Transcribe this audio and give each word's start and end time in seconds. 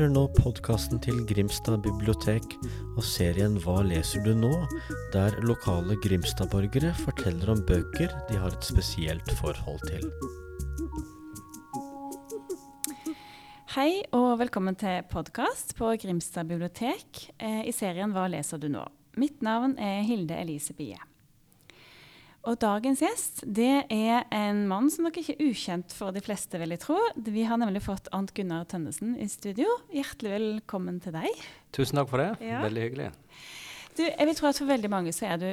Hører 0.00 0.14
nå 0.14 0.20
podkasten 0.32 0.96
til 1.04 1.18
Grimstad 1.28 1.82
bibliotek 1.84 2.54
og 2.96 3.02
serien 3.04 3.58
Hva 3.60 3.82
leser 3.84 4.22
du 4.24 4.30
nå?, 4.32 4.48
der 5.12 5.34
lokale 5.44 5.92
Grimstad-borgere 6.00 6.94
forteller 7.02 7.52
om 7.52 7.60
bøker 7.68 8.14
de 8.30 8.38
har 8.40 8.48
et 8.48 8.64
spesielt 8.64 9.28
forhold 9.42 9.84
til. 9.84 10.08
Hei 13.76 14.00
og 14.16 14.38
velkommen 14.40 14.80
til 14.80 15.04
podkast 15.12 15.76
på 15.76 15.92
Grimstad 16.00 16.48
bibliotek 16.48 17.26
eh, 17.36 17.68
i 17.68 17.76
serien 17.76 18.16
Hva 18.16 18.24
leser 18.32 18.56
du 18.56 18.70
nå? 18.72 18.88
Mitt 19.20 19.44
navn 19.44 19.76
er 19.76 20.00
Hilde 20.08 20.40
Elise 20.40 20.80
Bie. 20.80 21.09
Og 22.48 22.56
dagens 22.56 23.02
gjest 23.04 23.42
det 23.44 23.84
er 23.92 24.22
en 24.32 24.62
mann 24.68 24.86
som 24.92 25.04
nok 25.04 25.18
ikke 25.20 25.34
er 25.34 25.50
ukjent 25.50 25.92
for 25.92 26.14
de 26.16 26.22
fleste, 26.24 26.56
vil 26.60 26.72
jeg 26.72 26.80
tro. 26.80 26.96
Vi 27.20 27.42
har 27.44 27.58
nemlig 27.60 27.82
fått 27.84 28.08
Arnt 28.16 28.32
Gunnar 28.36 28.64
Tønnesen 28.70 29.12
i 29.20 29.26
studio. 29.28 29.68
Hjertelig 29.92 30.32
velkommen 30.32 31.02
til 31.04 31.12
deg. 31.18 31.42
Tusen 31.76 32.00
takk 32.00 32.08
for 32.08 32.22
det. 32.22 32.30
Ja. 32.48 32.62
Veldig 32.64 32.86
hyggelig. 32.86 33.10
Du, 33.92 34.06
jeg 34.06 34.28
vil 34.30 34.38
tro 34.38 34.48
at 34.48 34.60
for 34.62 34.72
veldig 34.72 34.90
mange 34.92 35.12
så 35.12 35.28
er 35.28 35.42
du 35.42 35.48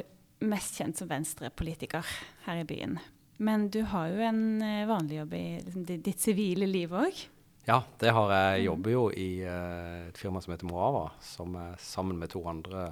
mest 0.48 0.78
kjent 0.80 0.96
som 0.96 1.10
venstrepolitiker 1.10 2.08
her 2.46 2.62
i 2.62 2.64
byen. 2.68 2.96
Men 3.36 3.68
du 3.74 3.82
har 3.92 4.08
jo 4.08 4.24
en 4.24 4.40
eh, 4.64 4.86
vanlig 4.88 5.20
jobb 5.20 5.36
i 5.36 5.44
liksom, 5.66 5.84
ditt 5.90 6.24
sivile 6.24 6.70
liv 6.70 6.94
òg. 6.96 7.20
Ja, 7.68 7.82
det 8.00 8.14
har 8.16 8.32
jeg. 8.32 8.54
Jeg 8.56 8.68
jobber 8.70 8.94
jo 8.94 9.04
i 9.12 9.28
eh, 9.44 10.08
et 10.08 10.18
firma 10.18 10.40
som 10.40 10.56
heter 10.56 10.70
Moava, 10.70 11.10
som 11.20 11.52
er 11.60 11.76
sammen 11.84 12.16
med 12.16 12.32
to 12.32 12.40
andre 12.48 12.88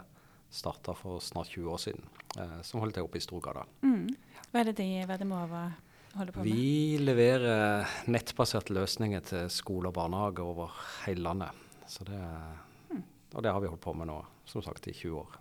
starta 0.51 0.95
for 0.95 1.21
snart 1.21 1.49
20 1.53 1.71
år 1.73 1.79
siden. 1.83 2.05
eh, 2.39 2.61
som 2.63 2.81
holder 2.81 2.95
til 2.99 3.07
oppe 3.07 3.19
i 3.19 3.25
Storgata. 3.25 3.65
Mm. 3.83 4.07
Hva 4.53 4.61
er 4.61 4.65
det 4.71 4.77
de, 4.79 4.89
hva 5.07 5.15
er 5.15 5.19
det 5.23 5.27
Mova 5.29 5.63
holder 6.17 6.33
på 6.33 6.45
med? 6.45 6.51
Vi 6.53 6.99
leverer 7.01 7.87
nettbaserte 8.13 8.75
løsninger 8.77 9.21
til 9.25 9.49
skole 9.51 9.89
og 9.89 9.95
barnehage 9.97 10.45
over 10.45 10.73
hele 11.07 11.23
landet. 11.25 11.51
Så 11.89 12.05
det, 12.05 12.21
og 13.35 13.43
det 13.43 13.53
har 13.53 13.61
vi 13.61 13.69
holdt 13.71 13.81
på 13.85 13.95
med 13.95 14.09
nå, 14.11 14.21
som 14.49 14.63
sagt, 14.63 14.87
i 14.89 14.93
20 14.93 15.19
år. 15.19 15.37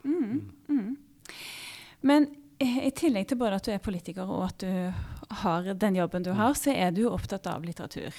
Men 2.06 2.28
eh, 2.60 2.82
i 2.88 2.92
tillegg 2.96 3.28
til 3.30 3.40
både 3.42 3.60
at 3.60 3.66
du 3.68 3.72
er 3.74 3.84
politiker 3.84 4.30
og 4.30 4.48
at 4.50 4.64
du 4.66 5.32
har 5.44 5.72
den 5.74 5.96
jobben 5.98 6.24
du 6.24 6.32
har, 6.38 6.54
så 6.54 6.74
er 6.76 6.92
du 6.96 7.08
opptatt 7.10 7.48
av 7.50 7.64
litteratur 7.66 8.14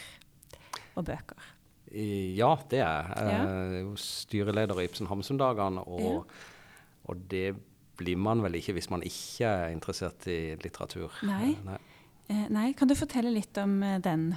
og 0.97 1.05
bøker. 1.07 1.53
Ja, 1.97 2.57
det 2.69 2.81
er 2.83 2.83
jeg. 2.83 3.15
Ja. 3.15 3.27
Jeg 3.31 3.77
er 3.79 3.81
jo 3.85 3.93
styreleder 4.01 4.81
i 4.83 4.87
Ibsen 4.89 5.07
Hamsun-dagene, 5.07 5.85
og, 5.87 6.27
og 7.07 7.27
det 7.31 7.51
blir 7.97 8.19
man 8.21 8.43
vel 8.45 8.59
ikke 8.59 8.75
hvis 8.77 8.91
man 8.93 9.05
ikke 9.07 9.49
er 9.49 9.73
interessert 9.73 10.27
i 10.29 10.57
litteratur. 10.61 11.15
Nei. 11.27 11.55
Nei. 11.65 11.81
Eh, 12.27 12.47
nei, 12.53 12.71
kan 12.77 12.91
du 12.91 12.97
fortelle 12.99 13.31
litt 13.33 13.57
om 13.63 13.79
eh, 13.87 13.99
den 14.03 14.33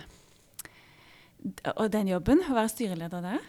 og 1.72 1.86
den 1.94 2.10
jobben, 2.12 2.42
å 2.44 2.56
være 2.56 2.70
styreleder 2.70 3.24
der? 3.24 3.46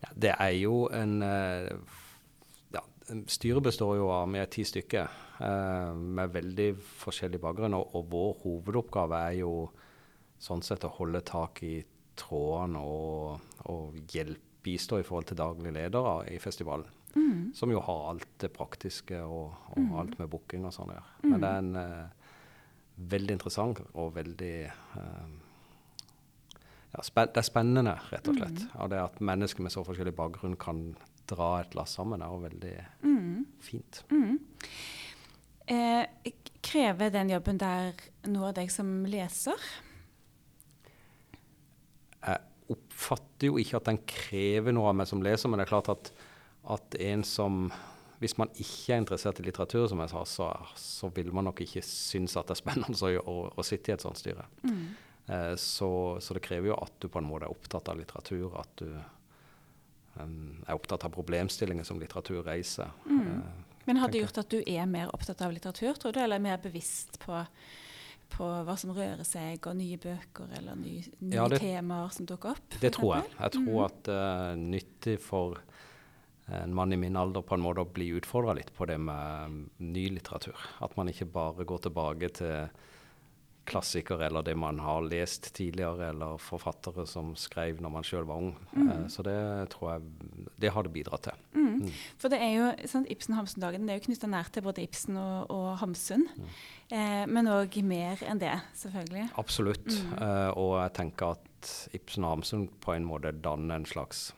Ja, 0.00 0.10
det 0.16 0.30
er 0.32 0.54
jo 0.56 0.86
en 0.96 1.18
eh, 1.22 1.98
ja, 2.72 2.80
Styret 3.28 3.66
består 3.66 3.98
jo 4.00 4.08
av 4.14 4.32
er 4.40 4.48
ti 4.52 4.64
stykker 4.64 5.20
med 5.34 6.30
veldig 6.30 6.68
forskjellig 7.02 7.40
bakgrunn, 7.42 7.74
og, 7.74 7.90
og 7.98 8.04
vår 8.12 8.36
hovedoppgave 8.44 9.18
er 9.28 9.34
jo 9.40 9.50
sånn 10.40 10.62
sett 10.62 10.86
å 10.86 10.92
holde 10.94 11.20
tak 11.26 11.58
i 11.66 11.74
trådene 12.16 12.78
og, 12.78 13.42
og 13.66 13.98
hjelpe, 14.14 14.54
bistå 14.64 15.00
i 15.00 15.04
forhold 15.06 15.28
til 15.28 15.36
daglig 15.36 15.74
ledere 15.76 16.22
i 16.32 16.38
festivalen. 16.42 16.86
Som 17.54 17.72
jo 17.72 17.80
har 17.84 18.10
alt 18.10 18.28
det 18.42 18.50
praktiske 18.54 19.20
og, 19.22 19.54
og 19.78 19.96
alt 20.02 20.18
med 20.18 20.30
booking 20.32 20.66
og 20.66 20.74
sånn 20.74 20.90
å 20.92 20.96
gjøre. 20.96 21.14
Men 21.30 21.44
det 21.44 21.50
er 21.50 21.62
en 21.62 21.80
eh, 21.80 22.34
veldig 23.14 23.36
interessant 23.36 23.82
og 23.92 24.14
veldig 24.16 24.54
eh, 24.66 25.34
ja, 26.94 27.02
det 27.26 27.40
er 27.40 27.46
spennende, 27.46 27.96
rett 28.10 28.28
og 28.30 28.38
slett. 28.38 28.66
Og 28.78 28.90
det 28.92 29.00
at 29.02 29.22
mennesker 29.24 29.66
med 29.66 29.74
så 29.74 29.82
forskjellig 29.86 30.14
bakgrunn 30.14 30.54
kan 30.60 30.84
dra 31.30 31.56
et 31.62 31.74
lass 31.74 31.96
sammen, 31.96 32.22
er 32.22 32.30
jo 32.30 32.42
veldig 32.44 32.74
fint. 33.64 34.02
Eh, 35.66 36.32
krever 36.64 37.10
den 37.12 37.32
jobben 37.32 37.58
der 37.60 37.96
noe 38.30 38.50
av 38.50 38.58
deg 38.58 38.70
som 38.72 38.90
leser? 39.08 39.58
Jeg 42.24 42.72
oppfatter 42.72 43.50
jo 43.50 43.58
ikke 43.60 43.80
at 43.80 43.88
den 43.90 44.00
krever 44.08 44.74
noe 44.76 44.92
av 44.92 44.98
meg 45.00 45.08
som 45.10 45.22
leser, 45.24 45.50
men 45.50 45.60
det 45.60 45.66
er 45.66 45.72
klart 45.74 45.90
at, 45.92 46.12
at 46.70 46.94
en 47.00 47.24
som 47.24 47.70
Hvis 48.20 48.38
man 48.38 48.48
ikke 48.54 48.94
er 48.94 49.00
interessert 49.02 49.40
i 49.40 49.42
litteratur, 49.44 49.88
som 49.90 49.98
jeg 50.00 50.08
sa, 50.08 50.20
så, 50.24 50.46
så 50.80 51.08
vil 51.12 51.32
man 51.34 51.44
nok 51.44 51.60
ikke 51.60 51.82
synes 51.84 52.36
at 52.40 52.46
det 52.48 52.54
er 52.54 52.60
spennende 52.62 52.94
å, 52.96 53.10
å, 53.28 53.34
å 53.58 53.62
sitte 53.66 53.90
i 53.90 53.94
et 53.96 54.00
sånt 54.00 54.16
styre. 54.16 54.46
Eh, 55.26 55.54
så, 55.60 55.88
så 56.24 56.36
det 56.36 56.40
krever 56.46 56.70
jo 56.70 56.78
at 56.78 56.94
du 57.02 57.08
på 57.10 57.18
en 57.20 57.26
måte 57.28 57.44
er 57.44 57.52
opptatt 57.52 57.90
av 57.92 57.98
litteratur, 57.98 58.54
at 58.62 58.70
du 58.80 58.86
um, 60.20 60.62
er 60.66 60.74
opptatt 60.78 61.04
av 61.04 61.12
problemstillinger 61.14 61.84
som 61.84 62.00
litteratur 62.00 62.42
reiser. 62.46 62.88
Eh, 63.10 63.42
Men 63.84 64.00
har 64.00 64.08
det 64.08 64.22
gjort 64.22 64.38
at 64.40 64.50
du 64.54 64.62
er 64.62 64.86
mer 64.88 65.10
opptatt 65.12 65.42
av 65.44 65.52
litteratur, 65.52 65.92
tror 66.00 66.14
du, 66.16 66.22
eller 66.24 66.40
mer 66.40 66.62
bevisst 66.62 67.18
på, 67.26 67.42
på 68.38 68.48
hva 68.64 68.78
som 68.80 68.94
rører 68.96 69.26
seg, 69.28 69.60
og 69.68 69.76
nye 69.82 69.98
bøker 70.00 70.54
eller 70.62 70.78
nye, 70.80 71.02
nye 71.20 71.36
Ja, 71.36 71.48
det- 71.50 71.60
temaer 71.60 72.08
som 72.14 72.24
dukker 72.30 72.54
opp? 72.56 72.78
Det 72.80 72.94
tror 72.96 73.18
jeg. 73.18 73.34
Jeg 73.42 73.58
tror 73.58 73.84
at 73.90 74.00
det 74.08 74.20
er 74.22 74.56
nyttig 74.64 75.18
for 75.20 75.60
en 76.46 76.74
mann 76.76 76.92
i 76.92 76.96
min 77.00 77.16
alder 77.16 77.42
på 77.42 77.56
en 77.56 77.62
måte 77.64 77.84
å 77.84 77.88
bli 77.88 78.10
utfordra 78.18 78.52
litt 78.58 78.72
på 78.76 78.84
det 78.88 78.98
med 79.00 79.46
um, 79.48 79.60
ny 79.80 80.08
litteratur. 80.12 80.58
At 80.84 80.96
man 80.98 81.08
ikke 81.08 81.30
bare 81.32 81.64
går 81.68 81.86
tilbake 81.86 82.28
til 82.36 82.82
klassikere 83.64 84.26
eller 84.26 84.44
det 84.44 84.54
man 84.60 84.78
har 84.84 85.06
lest 85.08 85.54
tidligere, 85.56 86.10
eller 86.10 86.36
forfattere 86.42 87.06
som 87.08 87.32
skrev 87.38 87.80
når 87.80 87.94
man 87.94 88.04
sjøl 88.04 88.26
var 88.28 88.42
ung. 88.42 88.52
Mm. 88.76 89.08
Så 89.08 89.24
det 89.24 89.38
tror 89.72 89.94
jeg 89.94 90.50
det 90.60 90.72
har 90.74 90.84
det 90.84 90.92
bidratt 90.92 91.30
til. 91.30 91.40
Mm. 91.56 91.88
For 92.20 92.32
det 92.32 92.42
er 92.44 92.52
jo, 92.58 92.68
sant, 92.90 93.08
Ibsen-Hamsun-dagen 93.12 93.88
det 93.88 93.94
er 93.94 94.00
jo 94.00 94.06
knytta 94.10 94.30
nært 94.30 94.52
til 94.54 94.66
både 94.66 94.84
Ibsen 94.84 95.18
og, 95.20 95.50
og 95.54 95.68
Hamsun. 95.80 96.28
Eh, 96.92 97.24
men 97.24 97.50
òg 97.50 97.80
mer 97.88 98.20
enn 98.28 98.42
det, 98.42 98.54
selvfølgelig. 98.84 99.30
Absolutt. 99.40 99.88
Eh, 99.88 100.50
og 100.52 100.76
jeg 100.82 100.96
tenker 101.00 101.38
at 101.38 101.74
Ibsen 101.96 102.28
og 102.28 102.36
Hamsun 102.36 102.68
på 102.84 102.96
en 102.96 103.08
måte 103.08 103.32
danner 103.32 103.80
en 103.80 103.88
slags 103.88 104.28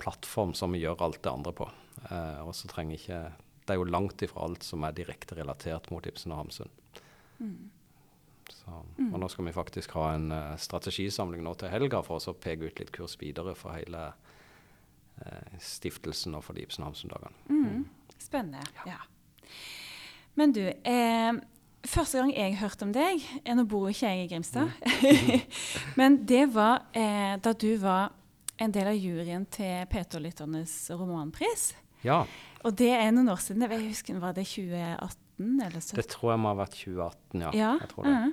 plattform 0.00 0.54
som 0.54 0.72
vi 0.74 0.82
gjør 0.82 1.04
alt 1.04 1.22
det 1.22 1.32
andre 1.32 1.52
på. 1.56 1.68
Eh, 2.08 2.40
og 2.42 2.54
så 2.56 2.70
trenger 2.70 2.98
ikke 2.98 3.22
Det 3.62 3.74
er 3.74 3.78
jo 3.78 3.86
langt 3.86 4.22
ifra 4.24 4.42
alt 4.42 4.64
som 4.66 4.82
er 4.82 4.96
direkte 4.96 5.36
relatert 5.38 5.90
mot 5.92 6.06
Ibsen 6.06 6.32
og 6.34 6.40
Hamsun. 6.40 6.72
Så, 8.50 8.72
og 8.72 9.18
nå 9.18 9.28
skal 9.30 9.46
vi 9.46 9.54
faktisk 9.54 9.94
ha 9.98 10.08
en 10.14 10.32
uh, 10.34 10.56
strategisamling 10.58 11.42
nå 11.42 11.54
til 11.58 11.70
helga 11.70 12.02
for 12.02 12.18
å 12.18 12.34
peke 12.34 12.68
ut 12.68 12.82
litt 12.82 12.90
kurs 12.94 13.14
videre 13.20 13.54
for 13.58 13.74
hele 13.74 14.02
uh, 14.10 15.56
stiftelsen 15.62 16.34
og 16.38 16.44
for 16.46 16.58
de 16.58 16.66
Ibsen 16.66 16.84
og 16.84 16.90
Hamsun-dagene. 16.90 17.46
Mm. 17.54 17.86
Spennende. 18.18 18.66
Ja. 18.86 18.98
Men 20.38 20.52
du, 20.52 20.62
eh, 20.64 21.32
første 21.84 22.18
gang 22.18 22.32
jeg 22.32 22.56
hørte 22.60 22.86
om 22.86 22.92
deg 22.94 23.20
eh, 23.44 23.54
Nå 23.56 23.66
bor 23.68 23.90
ikke 23.90 24.08
jeg 24.08 24.24
i 24.24 24.30
Grimstad. 24.30 24.72
Men 26.00 26.22
det 26.28 26.46
var 26.54 26.86
eh, 26.96 27.36
da 27.42 27.52
du 27.52 27.74
var 27.82 28.14
en 28.62 28.72
del 28.74 28.88
av 28.92 28.96
juryen 28.98 29.44
til 29.50 29.86
P2-lytternes 29.92 30.74
romanpris. 30.98 31.72
Ja, 32.06 32.24
Og 32.64 32.74
det 32.78 32.90
er 32.94 33.10
noen 33.14 33.28
år 33.30 33.40
siden. 33.42 33.62
Jeg 33.66 33.88
husker, 33.88 34.18
Var 34.22 34.32
det 34.34 34.44
2018 34.46 35.60
eller 35.62 35.80
2017? 35.82 35.96
det 35.98 36.06
tror 36.12 36.32
jeg 36.32 36.40
må 36.42 36.48
ha 36.52 36.54
vært 36.62 36.76
2018, 36.78 37.40
ja. 37.42 37.50
Ja. 37.58 37.72
Jeg 37.80 37.88
tror 37.92 38.04
det. 38.08 38.14
mhm. 38.14 38.32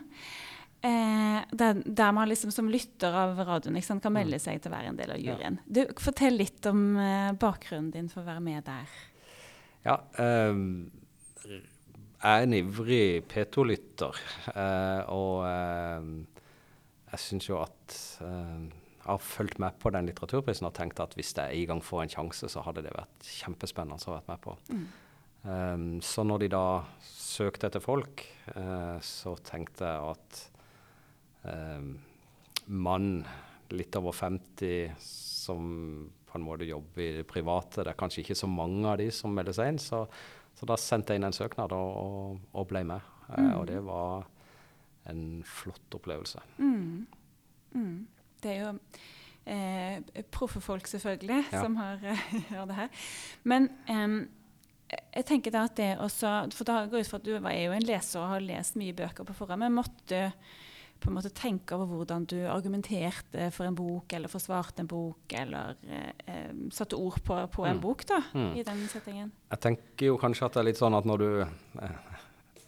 Eh, 0.81 1.41
der, 1.51 1.73
der 1.83 2.11
man 2.15 2.29
liksom 2.29 2.51
som 2.55 2.69
lytter 2.71 3.11
av 3.11 3.35
radioen 3.43 3.75
ikke 3.75 3.85
sant, 3.89 4.01
kan 4.01 4.13
melde 4.15 4.37
Mm. 4.37 4.39
seg 4.39 4.61
til 4.63 4.71
å 4.71 4.75
være 4.77 4.87
en 4.87 4.95
del 4.95 5.11
av 5.11 5.17
juryen. 5.19 5.57
Du, 5.67 5.81
Fortell 5.99 6.37
litt 6.39 6.65
om 6.71 6.95
eh, 6.97 7.31
bakgrunnen 7.35 7.91
din 7.91 8.07
for 8.07 8.21
å 8.21 8.29
være 8.29 8.39
med 8.39 8.63
der. 8.63 8.87
Ja, 9.83 9.97
ehm, 10.23 10.89
jeg 11.43 11.65
er 12.23 12.43
en 12.45 12.53
ivrig 12.53 13.25
P2-lytter, 13.27 14.15
eh, 14.55 15.03
og 15.11 15.43
ehm, 15.49 16.13
jeg 17.11 17.19
syns 17.25 17.49
jo 17.49 17.59
at 17.59 17.97
ehm, 18.23 18.69
har 19.09 19.21
fulgt 19.23 19.59
med 19.61 19.77
på 19.81 19.91
den 19.93 20.09
litteraturprisen 20.09 20.67
og 20.69 20.75
tenkt 20.77 21.01
at 21.03 21.15
hvis 21.17 21.33
jeg 21.37 21.63
en 21.63 21.69
gang 21.73 21.83
får 21.85 22.03
en 22.03 22.15
sjanse, 22.15 22.49
så 22.51 22.63
hadde 22.65 22.85
det 22.85 22.95
vært 22.95 23.29
kjempespennende 23.39 24.09
å 24.09 24.15
være 24.15 24.29
med 24.29 24.43
på. 24.43 24.55
Ehm, 25.49 25.89
så 26.05 26.25
når 26.27 26.43
de 26.43 26.51
da 26.53 26.65
søkte 27.05 27.69
etter 27.69 27.83
folk, 27.83 28.25
uh, 28.55 28.97
så 29.05 29.35
tenkte 29.45 29.87
jeg 29.87 30.13
at 30.13 30.39
um, 31.45 31.93
mann 32.69 33.11
litt 33.73 33.95
over 33.99 34.15
50 34.15 34.97
som 34.99 36.09
på 36.29 36.37
en 36.37 36.45
måte 36.45 36.67
jobber 36.67 37.03
i 37.03 37.13
det 37.19 37.27
private. 37.29 37.83
Det 37.83 37.93
er 37.93 37.99
kanskje 37.99 38.23
ikke 38.23 38.37
så 38.37 38.49
mange 38.49 38.85
av 38.89 38.99
de 39.01 39.09
som 39.13 39.33
melder 39.33 39.55
seg 39.55 39.73
inn, 39.73 39.81
så, 39.81 40.03
så 40.57 40.67
da 40.69 40.77
sendte 40.77 41.13
jeg 41.13 41.21
inn 41.21 41.29
en 41.29 41.35
søknad 41.35 41.73
og, 41.73 42.37
og, 42.51 42.67
ble 42.69 42.83
med. 42.85 43.05
Eh, 43.33 43.53
og 43.55 43.65
det 43.69 43.79
var 43.85 44.27
en 45.09 45.23
flott 45.47 45.97
opplevelse. 45.97 46.43
Mm. 46.61 47.07
Mm. 47.73 47.95
Det 48.41 48.51
er 48.51 48.59
jo 48.65 48.73
eh, 49.45 50.23
proffe 50.31 50.61
folk, 50.61 50.87
selvfølgelig, 50.87 51.43
Ja. 51.51 51.61
som 51.63 51.75
har, 51.75 51.97
har 52.49 52.65
det 52.69 52.75
her. 52.75 52.89
Men 53.43 53.69
eh, 53.89 54.27
jeg 55.15 55.25
tenker 55.25 55.51
da 55.53 55.65
at 55.69 55.75
det 55.77 55.91
også 56.01 56.51
For 56.55 56.65
da 56.65 56.85
går 56.89 57.03
ut 57.03 57.07
fra 57.11 57.19
at 57.19 57.25
du 57.27 57.35
er 57.35 57.59
jo 57.65 57.71
en 57.75 57.85
leser 57.85 58.19
og 58.23 58.29
har 58.35 58.41
lest 58.41 58.75
mye 58.79 58.93
bøker 58.97 59.23
på 59.27 59.35
forhånd, 59.37 59.59
men 59.59 59.75
måtte 59.77 60.31
på 60.99 61.07
en 61.07 61.15
måte 61.15 61.29
tenke 61.31 61.77
over 61.77 61.85
hvordan 61.87 62.25
du 62.27 62.35
argumenterte 62.51 63.45
for 63.55 63.63
en 63.69 63.75
bok, 63.77 64.11
eller 64.11 64.27
forsvarte 64.27 64.81
en 64.83 64.87
bok, 64.91 65.31
eller 65.31 65.77
eh, 65.87 66.09
eh 66.27 66.49
satte 66.75 66.97
ord 66.99 67.21
på, 67.23 67.37
på 67.53 67.65
en 67.65 67.77
Mm. 67.77 67.81
bok 67.81 68.03
da, 68.05 68.17
Mm. 68.33 68.55
i 68.57 68.63
den 68.63 68.87
settingen? 68.87 69.31
Jeg 69.51 69.59
tenker 69.61 70.05
jo 70.05 70.17
kanskje 70.17 70.45
at 70.45 70.53
det 70.53 70.59
er 70.59 70.63
litt 70.65 70.77
sånn 70.81 70.97
at 70.97 71.05
når 71.05 71.17
du 71.17 71.41
eh, 71.41 71.89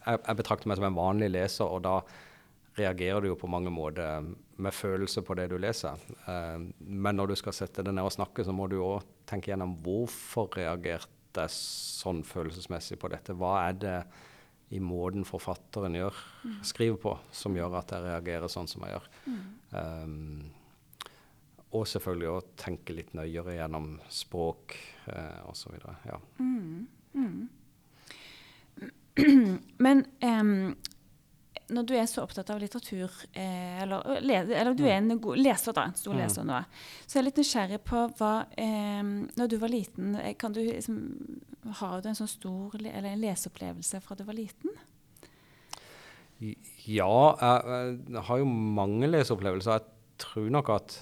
Jeg, 0.08 0.20
jeg 0.28 0.36
betrakter 0.38 0.68
meg 0.68 0.78
som 0.78 0.86
en 0.86 0.96
vanlig 0.96 1.30
leser, 1.32 1.66
og 1.66 1.82
da 1.84 2.02
reagerer 2.78 3.22
du 3.22 3.28
jo 3.28 3.36
på 3.36 3.50
mange 3.50 3.70
måter 3.70 4.24
med 4.62 4.76
følelse 4.76 5.24
på 5.26 5.36
det 5.40 5.48
du 5.52 5.58
leser. 5.62 6.00
Eh, 6.30 6.60
men 6.80 7.18
når 7.18 7.32
du 7.32 7.38
skal 7.40 7.56
sette 7.58 7.86
deg 7.86 7.96
ned 7.96 8.08
og 8.08 8.14
snakke, 8.16 8.46
så 8.46 8.56
må 8.56 8.68
du 8.72 8.80
òg 8.84 9.06
tenke 9.30 9.52
gjennom 9.52 9.78
hvorfor 9.86 10.52
reagerte 10.58 11.46
jeg 11.46 11.56
sånn 11.56 12.26
følelsesmessig 12.28 13.00
på 13.00 13.12
dette. 13.12 13.36
Hva 13.38 13.56
er 13.70 13.80
det 13.80 13.98
i 14.72 14.80
måten 14.80 15.26
forfatteren 15.28 15.98
gjør, 15.98 16.16
skriver 16.64 17.00
på, 17.04 17.12
som 17.36 17.56
gjør 17.58 17.74
at 17.82 17.92
jeg 17.92 18.06
reagerer 18.06 18.52
sånn 18.52 18.70
som 18.72 18.86
jeg 18.86 18.94
gjør. 18.94 19.08
Um, 19.76 20.46
og 21.76 21.88
selvfølgelig 21.88 22.30
å 22.32 22.44
tenke 22.60 22.96
litt 22.96 23.12
nøyere 23.16 23.58
gjennom 23.58 23.94
språk 24.12 24.76
eh, 25.12 25.42
osv. 25.48 25.76
Ja. 26.08 26.18
Men 29.86 30.06
em, 30.24 30.76
når 31.72 31.88
du 31.88 31.94
er 31.96 32.08
så 32.10 32.24
opptatt 32.26 32.50
av 32.52 32.60
litteratur, 32.62 33.12
eh, 33.34 33.82
eller, 33.84 34.20
le, 34.22 34.38
eller 34.44 34.76
du 34.76 34.84
er 34.86 34.98
en 35.00 35.20
god 35.24 35.40
leser, 35.40 35.74
da, 35.78 35.86
en 35.88 35.96
stor 35.98 36.14
Mm. 36.14 36.20
leser 36.22 36.48
nå, 36.48 36.60
så 37.06 37.16
er 37.16 37.22
jeg 37.22 37.28
litt 37.30 37.42
nysgjerrig 37.42 37.80
på 37.88 38.02
hva 38.20 38.32
eh, 38.58 39.04
Når 39.40 39.50
du 39.50 39.58
var 39.62 39.72
liten, 39.72 40.16
eh, 40.20 40.34
kan 40.36 40.52
du 40.54 40.60
liksom 40.60 40.98
Har 41.80 42.02
du 42.02 42.10
en 42.10 42.18
sånn 42.18 42.28
stor 42.28 42.76
eller 42.76 42.96
en 43.14 43.22
leseopplevelse 43.22 44.02
fra 44.02 44.16
du 44.18 44.24
var 44.28 44.34
liten? 44.38 44.74
Ja, 46.42 47.38
jeg, 47.38 48.00
jeg 48.10 48.24
har 48.28 48.40
jo 48.42 48.46
mange 48.50 49.08
leseopplevelser. 49.12 49.78
Jeg 49.78 50.18
tror 50.24 50.48
nok 50.50 50.72
at, 50.74 50.96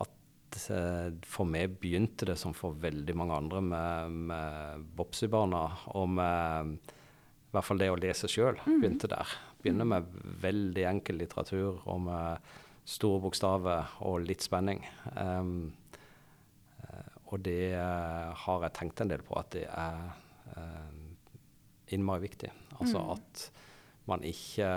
at 0.00 0.60
eh, 0.72 1.10
for 1.28 1.44
meg 1.44 1.76
begynte 1.82 2.24
det 2.30 2.38
som 2.40 2.54
for 2.56 2.72
veldig 2.80 3.16
mange 3.20 3.36
andre 3.36 3.60
med, 3.60 4.16
med 4.32 4.88
Bopsy-barna. 4.96 5.66
Og 5.92 6.08
med 6.16 6.72
i 7.50 7.52
hvert 7.52 7.66
fall 7.66 7.80
det 7.82 7.90
å 7.90 7.98
lese 7.98 8.30
sjøl 8.30 8.56
begynte 8.64 9.10
der. 9.10 9.36
Begynner 9.60 9.88
med 9.88 10.08
veldig 10.42 10.86
enkel 10.88 11.20
litteratur 11.20 11.82
og 11.84 12.00
med 12.06 12.50
store 12.88 13.20
bokstaver 13.26 13.96
og 14.08 14.24
litt 14.24 14.42
spenning. 14.44 14.82
Um, 15.14 15.70
og 17.30 17.38
det 17.46 17.76
har 17.76 18.64
jeg 18.64 18.74
tenkt 18.74 19.04
en 19.04 19.12
del 19.12 19.22
på 19.22 19.36
at 19.38 19.52
det 19.54 19.66
er 19.68 20.00
uh, 20.56 20.96
innmari 21.94 22.24
viktig. 22.24 22.50
Altså 22.80 23.04
at 23.14 23.44
man 24.10 24.24
ikke 24.26 24.70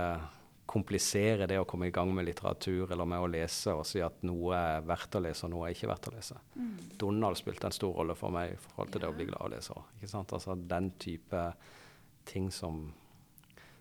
kompliserer 0.69 1.47
det 1.49 1.57
å 1.59 1.65
komme 1.67 1.89
i 1.89 1.93
gang 1.93 2.11
med 2.15 2.25
litteratur 2.27 2.91
eller 2.91 3.07
med 3.09 3.21
å 3.21 3.29
lese 3.29 3.73
og 3.75 3.83
si 3.87 3.99
at 4.03 4.21
noe 4.25 4.55
er 4.55 4.85
verdt 4.87 5.17
å 5.19 5.21
lese 5.23 5.45
og 5.45 5.51
noe 5.53 5.67
er 5.67 5.75
ikke 5.75 5.89
verdt 5.91 6.09
å 6.09 6.13
lese. 6.15 6.39
Donald 6.99 7.37
spilte 7.39 7.67
en 7.67 7.75
stor 7.75 7.93
rolle 7.99 8.15
for 8.17 8.33
meg 8.33 8.53
i 8.53 8.59
forhold 8.61 8.93
til 8.93 9.03
det 9.03 9.09
å 9.09 9.15
bli 9.17 9.27
glad 9.29 9.41
i 9.43 9.49
å 9.49 9.53
lese. 9.55 9.77
Ikke 9.97 10.11
sant? 10.13 10.33
Altså 10.37 10.55
den 10.55 10.91
type 11.01 11.43
ting 12.29 12.47
som, 12.53 12.85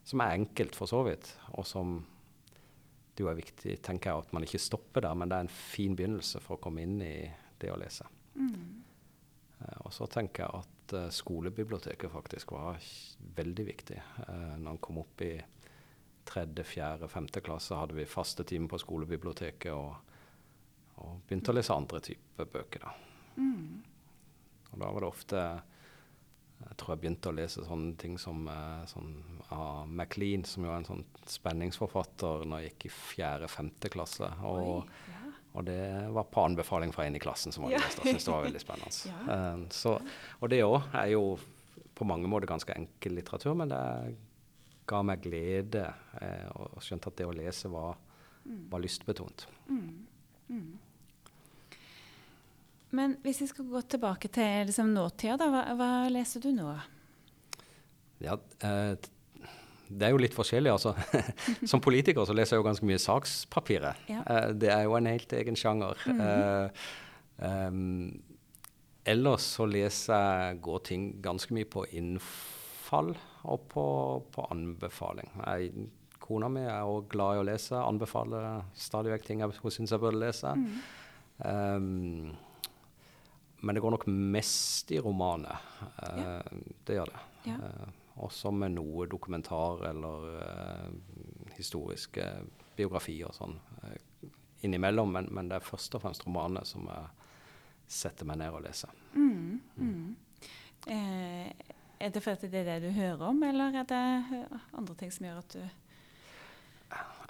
som 0.05 0.23
er 0.23 0.37
enkelt 0.37 0.77
for 0.77 0.91
så 0.91 1.03
vidt, 1.07 1.31
og 1.55 1.67
som 1.69 2.01
det 3.13 3.25
jo 3.25 3.29
er 3.29 3.39
viktig 3.39 3.77
tenker 3.85 4.11
jeg, 4.11 4.25
at 4.25 4.33
man 4.33 4.47
ikke 4.47 4.61
stopper 4.63 5.05
der, 5.05 5.17
men 5.19 5.31
det 5.31 5.37
er 5.37 5.47
en 5.47 5.53
fin 5.53 5.97
begynnelse 5.97 6.41
for 6.43 6.57
å 6.57 6.63
komme 6.65 6.85
inn 6.87 6.97
i 7.05 7.17
det 7.61 7.71
å 7.73 7.79
lese. 7.81 8.09
Mm. 8.33 8.81
og 9.85 9.93
så 9.93 10.07
tenker 10.09 10.47
jeg 10.47 10.63
at 10.63 10.93
eh, 10.97 11.11
skolebiblioteket 11.13 12.11
faktisk 12.11 12.55
var 12.57 12.79
veldig 13.37 13.67
viktig. 13.67 13.99
Uh, 14.25 14.55
når 14.57 14.65
man 14.65 14.81
kom 14.83 15.03
opp 15.03 15.21
i 15.23 15.35
tredje, 16.25 16.65
fjerde, 16.65 17.11
femte 17.13 17.43
klasse, 17.45 17.77
hadde 17.77 17.99
vi 17.99 18.09
faste 18.09 18.47
timer 18.49 18.73
på 18.73 18.81
skolebiblioteket 18.81 19.75
og, 19.77 19.93
og 21.05 21.21
begynte 21.29 21.53
å 21.53 21.59
lese 21.59 21.77
andre 21.77 22.01
typer 22.09 22.49
bøker. 22.57 22.87
da. 22.87 22.95
Og 24.73 24.81
da 24.81 24.89
var 24.89 25.05
det 25.05 25.11
ofte 25.13 25.45
Jeg 26.63 26.77
tror 26.81 26.95
jeg 26.95 27.01
begynte 27.03 27.31
å 27.31 27.35
lese 27.37 27.65
sånne 27.67 27.97
ting 28.01 28.19
som 28.21 28.47
eh, 28.49 28.83
sånn, 28.91 29.11
av 29.55 29.89
Maclean, 29.91 30.45
som 30.49 30.65
jo 30.67 30.71
er 30.73 30.81
en 30.81 30.89
sånn 30.89 31.05
spenningsforfatter 31.29 32.45
når 32.49 32.63
jeg 32.63 32.73
gikk 32.73 32.87
i 32.89 32.93
fjerde-femte 32.97 33.91
klasse. 33.93 34.29
Og, 34.49 34.87
og 35.53 35.65
det 35.69 35.81
var 36.15 36.29
på 36.33 36.45
anbefaling 36.47 36.95
fra 36.95 37.07
en 37.07 37.19
i 37.19 37.23
klassen 37.23 37.53
som 37.55 37.67
hadde 37.67 37.77
Ja. 37.77 37.83
lest 37.85 37.99
det. 37.99 38.05
og 38.05 38.11
syntes 38.13 38.29
det 38.29 38.35
var 38.37 38.47
veldig 38.49 38.63
spennende. 38.63 38.93
Ja. 39.13 39.41
uh, 39.57 39.67
så, 39.75 39.97
og 40.41 40.53
det 40.53 40.63
òg 40.65 40.79
er 41.03 41.11
jo 41.13 41.25
på 41.99 42.07
mange 42.09 42.31
måter 42.31 42.49
ganske 42.49 42.73
enkel 42.79 43.19
litteratur, 43.19 43.55
men 43.59 43.69
det 43.75 43.83
ga 44.89 45.03
meg 45.07 45.21
glede. 45.27 45.85
Uh, 46.17 46.73
og 46.77 46.83
skjønte 46.83 47.13
at 47.13 47.19
det 47.21 47.29
å 47.29 47.37
lese 47.37 47.69
var, 47.73 47.99
var 48.73 48.83
lystbetont. 48.83 49.47
Men 52.93 53.17
hvis 53.25 53.41
vi 53.41 53.49
skal 53.49 53.69
gå 53.71 53.81
tilbake 53.95 54.29
til 54.33 54.69
liksom, 54.69 54.93
nåtida, 54.93 55.39
da, 55.41 55.49
hva, 55.53 55.63
hva 55.79 55.91
leser 56.13 56.45
du 56.45 56.51
nå? 56.53 56.69
Ja, 58.23 58.37
eh, 58.63 58.93
det 59.93 60.07
er 60.07 60.13
jo 60.15 60.21
litt 60.21 60.37
forskjellig, 60.37 60.73
altså. 60.73 60.93
Som 61.71 61.83
politiker 61.85 62.27
så 62.29 62.37
leser 62.37 62.57
jeg 62.57 62.63
jo 62.63 62.67
ganske 62.69 62.89
mye 62.89 63.01
sakspapiret. 63.03 64.05
Ja. 64.13 64.21
Eh, 64.25 64.51
det 64.57 64.71
er 64.75 64.85
jo 64.87 64.97
en 64.99 65.09
helt 65.11 65.33
egen 65.37 65.59
sjanger. 65.59 66.05
Eh, 66.13 66.85
em, 67.49 67.81
ellers 69.09 69.49
så 69.57 69.67
leser 69.69 70.13
jeg 70.15 70.63
går 70.65 70.85
ting 70.89 71.09
ganske 71.25 71.57
mye 71.57 71.69
på 71.69 71.85
innfall 71.99 73.13
og 73.43 73.67
på, 73.73 73.87
på 74.37 74.47
anbefaling. 74.55 75.33
Jeg, 75.41 75.89
kona 76.23 76.49
mi 76.53 76.63
er 76.63 76.85
også 76.85 77.09
glad 77.13 77.37
i 77.37 77.43
å 77.43 77.49
lese, 77.49 77.81
anbefaler 77.81 78.63
stadig 78.79 79.17
vekk 79.17 79.27
ting 79.27 79.43
jeg, 79.43 79.61
hun 79.65 79.75
syns 79.75 79.93
jeg 79.93 80.03
burde 80.03 80.23
lese. 80.23 80.53
Em, 81.43 82.31
men 83.63 83.75
det 83.75 83.83
går 83.85 83.95
nok 83.95 84.07
mest 84.07 84.91
i 84.91 85.01
romaner. 85.01 85.59
Ja. 85.97 86.39
Det 86.85 86.97
gjør 86.97 87.13
det. 87.13 87.21
Ja. 87.47 87.55
Eh, 87.55 87.91
også 88.23 88.51
med 88.51 88.75
noe 88.75 89.07
dokumentar 89.11 89.85
eller 89.89 90.27
eh, 90.43 90.89
historiske 91.57 92.27
biografier 92.77 93.31
og 93.31 93.37
sånn 93.37 93.55
eh, 93.83 94.27
innimellom. 94.67 95.15
Men, 95.15 95.31
men 95.31 95.51
det 95.51 95.61
er 95.61 95.67
først 95.67 95.95
og 95.95 96.05
fremst 96.05 96.27
romaner 96.27 96.67
som 96.69 96.91
jeg 96.91 97.07
setter 98.03 98.29
meg 98.29 98.41
ned 98.43 98.57
og 98.57 98.65
leser. 98.67 98.99
Eh, 100.87 101.49
er 102.03 102.11
det 102.11 102.23
fordi 102.25 102.51
det 102.51 102.65
er 102.65 102.71
det 102.73 102.89
du 102.89 102.91
hører 102.97 103.29
om, 103.29 103.43
eller 103.47 103.79
er 103.79 103.87
det 103.87 104.03
eh, 104.41 104.61
andre 104.75 104.99
ting 104.99 105.13
som 105.15 105.29
gjør 105.29 105.43
at 105.45 105.55
du 105.55 105.82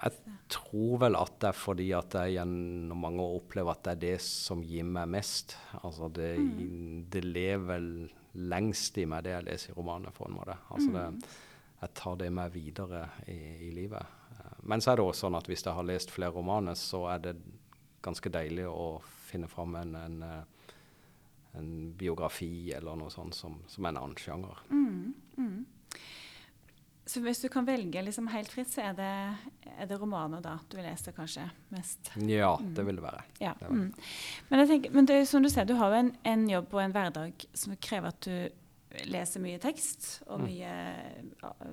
Jeg 0.02 0.38
tror 0.50 0.97
vel 1.04 1.14
at 1.14 1.37
det 1.42 1.49
er 1.52 1.56
fordi 1.56 1.87
at 1.94 2.16
jeg 2.18 2.35
gjennom 2.37 3.04
mange 3.04 3.23
år 3.23 3.37
opplever 3.38 3.71
at 3.71 3.85
det 3.87 3.92
er 3.92 4.00
det 4.02 4.16
som 4.25 4.64
gir 4.66 4.87
meg 4.88 5.11
mest. 5.14 5.54
Altså 5.82 6.09
det, 6.11 6.32
det 7.12 7.23
lever 7.23 7.87
lengst 8.32 8.99
i 8.99 9.06
meg, 9.06 9.23
det 9.26 9.37
jeg 9.37 9.47
leser 9.47 9.73
i 9.73 9.76
romaner, 9.76 10.14
på 10.16 10.26
en 10.26 10.35
måte. 10.35 10.56
Altså 10.75 10.90
det, 10.97 11.06
jeg 11.82 11.94
tar 11.99 12.18
det 12.18 12.30
med 12.35 12.54
videre 12.54 13.04
i, 13.30 13.38
i 13.68 13.71
livet. 13.76 14.18
Men 14.62 14.82
så 14.82 14.92
er 14.92 14.99
det 14.99 15.06
også 15.06 15.26
sånn 15.26 15.38
at 15.38 15.49
hvis 15.50 15.64
jeg 15.66 15.75
har 15.75 15.87
lest 15.87 16.12
flere 16.14 16.35
romaner, 16.35 16.78
så 16.78 17.04
er 17.12 17.23
det 17.23 17.37
ganske 18.02 18.30
deilig 18.35 18.66
å 18.71 18.97
finne 19.28 19.49
fram 19.50 19.76
en, 19.78 19.94
en, 19.99 20.18
en 21.59 21.71
biografi 21.99 22.73
eller 22.75 22.99
noe 22.99 23.11
sånt 23.14 23.38
som, 23.38 23.61
som 23.71 23.87
er 23.87 23.94
en 23.94 24.02
annen 24.02 24.18
sjanger. 24.18 24.62
Så 27.12 27.21
hvis 27.21 27.42
du 27.42 27.49
kan 27.52 27.66
velge 27.69 28.00
liksom 28.07 28.28
helt 28.33 28.49
fritt, 28.49 28.71
så 28.73 28.87
er 28.87 28.95
det, 28.97 29.11
er 29.75 29.88
det 29.90 29.99
romaner 30.00 30.40
da 30.40 30.54
du 30.73 30.78
leser 30.81 31.12
kanskje 31.12 31.45
mest? 31.75 32.09
Ja, 32.25 32.54
det 32.57 32.87
vil 32.88 32.97
det 32.97 33.04
være. 33.04 33.25
Ja. 33.42 33.52
Det 33.61 33.69
Mm. 33.73 33.92
Men, 34.49 34.61
jeg 34.61 34.69
tenker, 34.69 34.95
men 34.97 35.09
det 35.09 35.28
som 35.28 35.42
du 35.42 35.49
ser, 35.50 35.66
du 35.69 35.75
har 35.75 35.92
jo 35.92 35.99
en, 35.99 36.12
en 36.25 36.49
jobb 36.49 36.73
og 36.73 36.81
en 36.83 36.95
hverdag 36.95 37.47
som 37.52 37.76
krever 37.76 38.09
at 38.09 38.21
du 38.25 39.04
leser 39.09 39.40
mye 39.40 39.59
tekst, 39.61 40.23
og 40.26 40.40
mye 40.45 40.73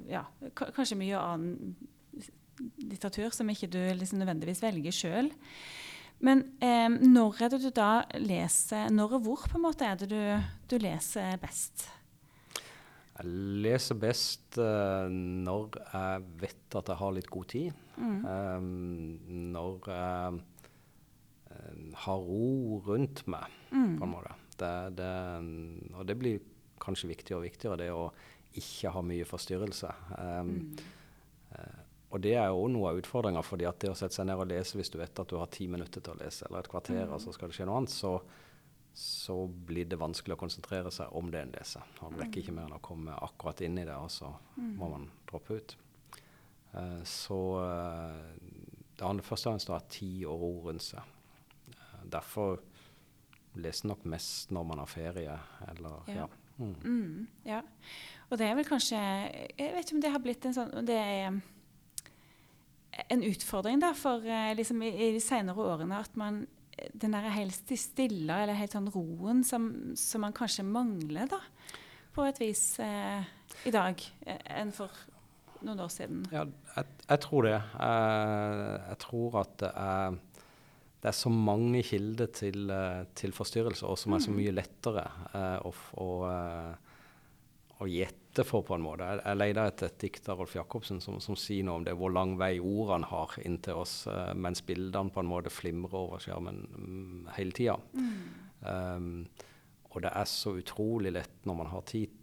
Ja, 0.10 0.24
kanskje 0.56 0.98
mye 1.00 1.20
annen 1.20 1.76
litteratur 2.80 3.32
som 3.36 3.50
ikke 3.52 3.70
du 3.72 3.80
liksom 3.96 4.20
nødvendigvis 4.20 4.64
velger 4.64 4.96
sjøl. 4.96 5.32
Men 6.20 6.44
eh, 6.60 6.90
når 6.90 7.44
er 7.46 7.54
det 7.54 7.62
du 7.64 7.70
da 7.72 8.04
leser 8.20 8.90
Når 8.92 9.14
og 9.16 9.22
hvor 9.24 9.46
på 9.48 9.56
en 9.56 9.64
måte 9.64 9.88
er 9.88 9.96
det 10.02 10.10
du, 10.12 10.20
du 10.68 10.76
leser 10.82 11.38
best? 11.40 11.86
Jeg 13.20 13.64
leser 13.66 13.98
best 14.00 14.60
uh, 14.62 15.08
når 15.12 15.76
jeg 15.82 16.28
vet 16.40 16.78
at 16.80 16.92
jeg 16.94 17.02
har 17.02 17.16
litt 17.16 17.32
god 17.32 17.50
tid. 17.52 17.82
Eh, 18.00 18.68
når 19.52 19.90
jeg 19.92 20.38
uh, 20.40 21.98
har 22.06 22.22
ro 22.24 22.80
rundt 22.86 23.26
meg, 23.28 23.58
på 23.70 24.08
en 24.08 24.14
måte. 24.14 24.38
Det, 24.60 24.72
det, 24.96 25.12
og 25.96 26.08
det 26.08 26.16
blir 26.20 26.40
kanskje 26.80 27.12
viktigere 27.12 27.42
og 27.42 27.48
viktigere, 27.48 27.80
det 27.80 27.92
å 27.94 28.08
ikke 28.58 28.94
ha 28.94 29.04
mye 29.06 29.28
forstyrrelse. 29.28 29.92
Eh, 30.18 30.52
eh, 31.56 31.80
og 32.10 32.22
det 32.26 32.34
er 32.42 32.50
jo 32.50 32.66
noe 32.72 32.92
av 32.92 33.00
utfordringa, 33.02 33.44
fordi 33.46 33.68
at 33.70 33.82
det 33.84 33.92
å 33.92 33.98
sette 33.98 34.18
seg 34.18 34.30
ned 34.30 34.42
og 34.42 34.50
lese 34.50 34.80
hvis 34.80 34.90
du 34.90 34.98
vet 35.02 35.22
at 35.22 35.30
du 35.30 35.38
har 35.38 35.52
ti 35.54 35.68
minutter 35.70 36.02
til 36.02 36.16
å 36.16 36.22
lese, 36.22 36.48
eller 36.48 36.64
et 36.64 36.72
kvarter, 36.72 37.04
og 37.06 37.22
så 37.22 37.34
skal 37.36 37.52
det 37.52 37.60
skje 37.60 37.68
noe 37.70 37.84
annet, 37.84 37.94
så, 37.94 38.16
så 39.00 39.48
blir 39.48 39.88
det 39.88 39.96
vanskelig 39.96 40.36
å 40.36 40.40
konsentrere 40.42 40.92
seg 40.92 41.14
om 41.16 41.30
det 41.32 41.40
en 41.40 41.54
leser. 41.54 41.86
Man 42.02 42.18
rekker 42.20 42.42
ikke 42.42 42.52
mer 42.52 42.66
enn 42.68 42.76
å 42.76 42.82
komme 42.84 43.14
akkurat 43.16 43.62
inn 43.64 43.78
i 43.80 43.86
det, 43.88 43.96
og 43.96 44.12
så 44.12 44.34
må 44.60 44.90
man 44.92 45.06
droppe 45.30 45.56
ut. 45.56 45.76
Eh, 46.74 47.04
så 47.08 47.38
eh, 47.64 48.34
det 48.98 49.06
handler 49.06 49.24
først 49.24 49.48
og 49.48 49.54
fremst 49.54 49.72
om 49.72 49.76
å 49.76 49.80
ha 49.80 49.86
tid 49.96 50.26
og 50.28 50.44
ro 50.44 50.52
rundt 50.68 50.84
seg. 50.84 51.16
Eh, 51.72 52.04
derfor 52.12 52.60
leser 53.60 53.88
nok 53.88 54.04
mest 54.12 54.52
når 54.52 54.68
man 54.74 54.84
har 54.84 54.92
ferie, 54.92 55.40
eller 55.70 56.12
Ja. 56.12 56.26
ja. 56.26 56.28
Mm. 56.60 56.76
Mm, 56.84 57.28
ja. 57.48 57.62
Og 58.28 58.38
det 58.38 58.50
er 58.50 58.56
vel 58.58 58.66
kanskje 58.68 58.98
Jeg 59.00 59.70
vet 59.78 59.86
ikke 59.86 59.96
om 59.96 60.02
det 60.04 60.10
har 60.12 60.20
blitt 60.20 60.44
en 60.44 60.56
sånn 60.58 60.74
Det 60.84 60.98
er 61.00 61.38
en 63.08 63.24
utfordring 63.24 63.80
da, 63.80 63.94
for 63.96 64.28
liksom, 64.60 64.82
i, 64.84 64.90
i 64.92 65.14
de 65.16 65.22
senere 65.24 65.56
årene 65.56 66.02
at 66.04 66.20
man 66.20 66.42
den 66.94 67.16
der 67.16 67.30
helt 67.34 67.74
stille, 67.80 68.42
eller 68.44 68.58
helt 68.58 68.76
sånn 68.76 68.90
roen 68.94 69.44
som, 69.48 69.70
som 70.00 70.26
man 70.26 70.36
kanskje 70.36 70.66
mangler, 70.68 71.30
da, 71.32 71.42
på 72.16 72.26
et 72.28 72.40
vis 72.42 72.64
eh, 72.84 73.24
i 73.70 73.74
dag 73.74 74.02
eh, 74.26 74.42
enn 74.60 74.74
for 74.76 74.94
noen 75.66 75.84
år 75.84 75.92
siden. 75.92 76.24
Ja, 76.34 76.46
jeg, 76.76 76.98
jeg 77.06 77.22
tror 77.26 77.48
det. 77.48 77.56
Jeg, 77.58 78.82
jeg 78.88 79.00
tror 79.04 79.40
at 79.44 79.56
det 79.62 79.72
er, 79.76 80.20
det 81.00 81.12
er 81.12 81.16
så 81.16 81.32
mange 81.32 81.84
kilder 81.88 82.32
til, 82.36 82.70
eh, 82.76 83.04
til 83.16 83.36
forstyrrelser, 83.36 83.88
og 83.88 84.00
som 84.00 84.16
er 84.16 84.24
så 84.24 84.36
mye 84.36 84.56
lettere 84.56 85.06
eh, 85.32 85.58
å, 85.64 85.74
å, 86.04 86.10
eh, 86.28 86.74
å 87.80 87.88
gjette 87.90 88.29
for, 88.48 88.64
på 88.68 88.76
en 88.76 88.84
måte. 88.86 89.08
Jeg, 89.08 89.22
jeg 89.26 89.40
leter 89.40 89.70
etter 89.72 89.90
et 89.90 90.00
dikt 90.04 90.30
av 90.32 90.40
Rolf 90.42 90.56
Jacobsen 90.58 91.02
som, 91.04 91.20
som 91.24 91.38
sier 91.40 91.66
noe 91.68 91.82
om 91.82 91.88
det, 91.88 91.96
hvor 92.00 92.14
lang 92.14 92.36
vei 92.40 92.56
ordene 92.60 93.10
har 93.10 93.36
inn 93.44 93.60
til 93.66 93.82
oss, 93.82 94.02
uh, 94.10 94.32
mens 94.36 94.64
bildene 94.66 95.14
på 95.14 95.24
en 95.24 95.32
måte 95.32 95.54
flimrer 95.54 95.98
over 96.00 96.24
skjermen 96.24 96.64
um, 96.76 97.28
hele 97.36 97.56
tida. 97.56 97.78
Um, 98.62 99.28
og 99.90 100.02
det 100.06 100.14
er 100.14 100.30
så 100.30 100.54
utrolig 100.60 101.14
lett 101.16 101.46
når 101.50 101.62
man 101.64 101.72
har 101.74 101.86
tid, 101.90 102.16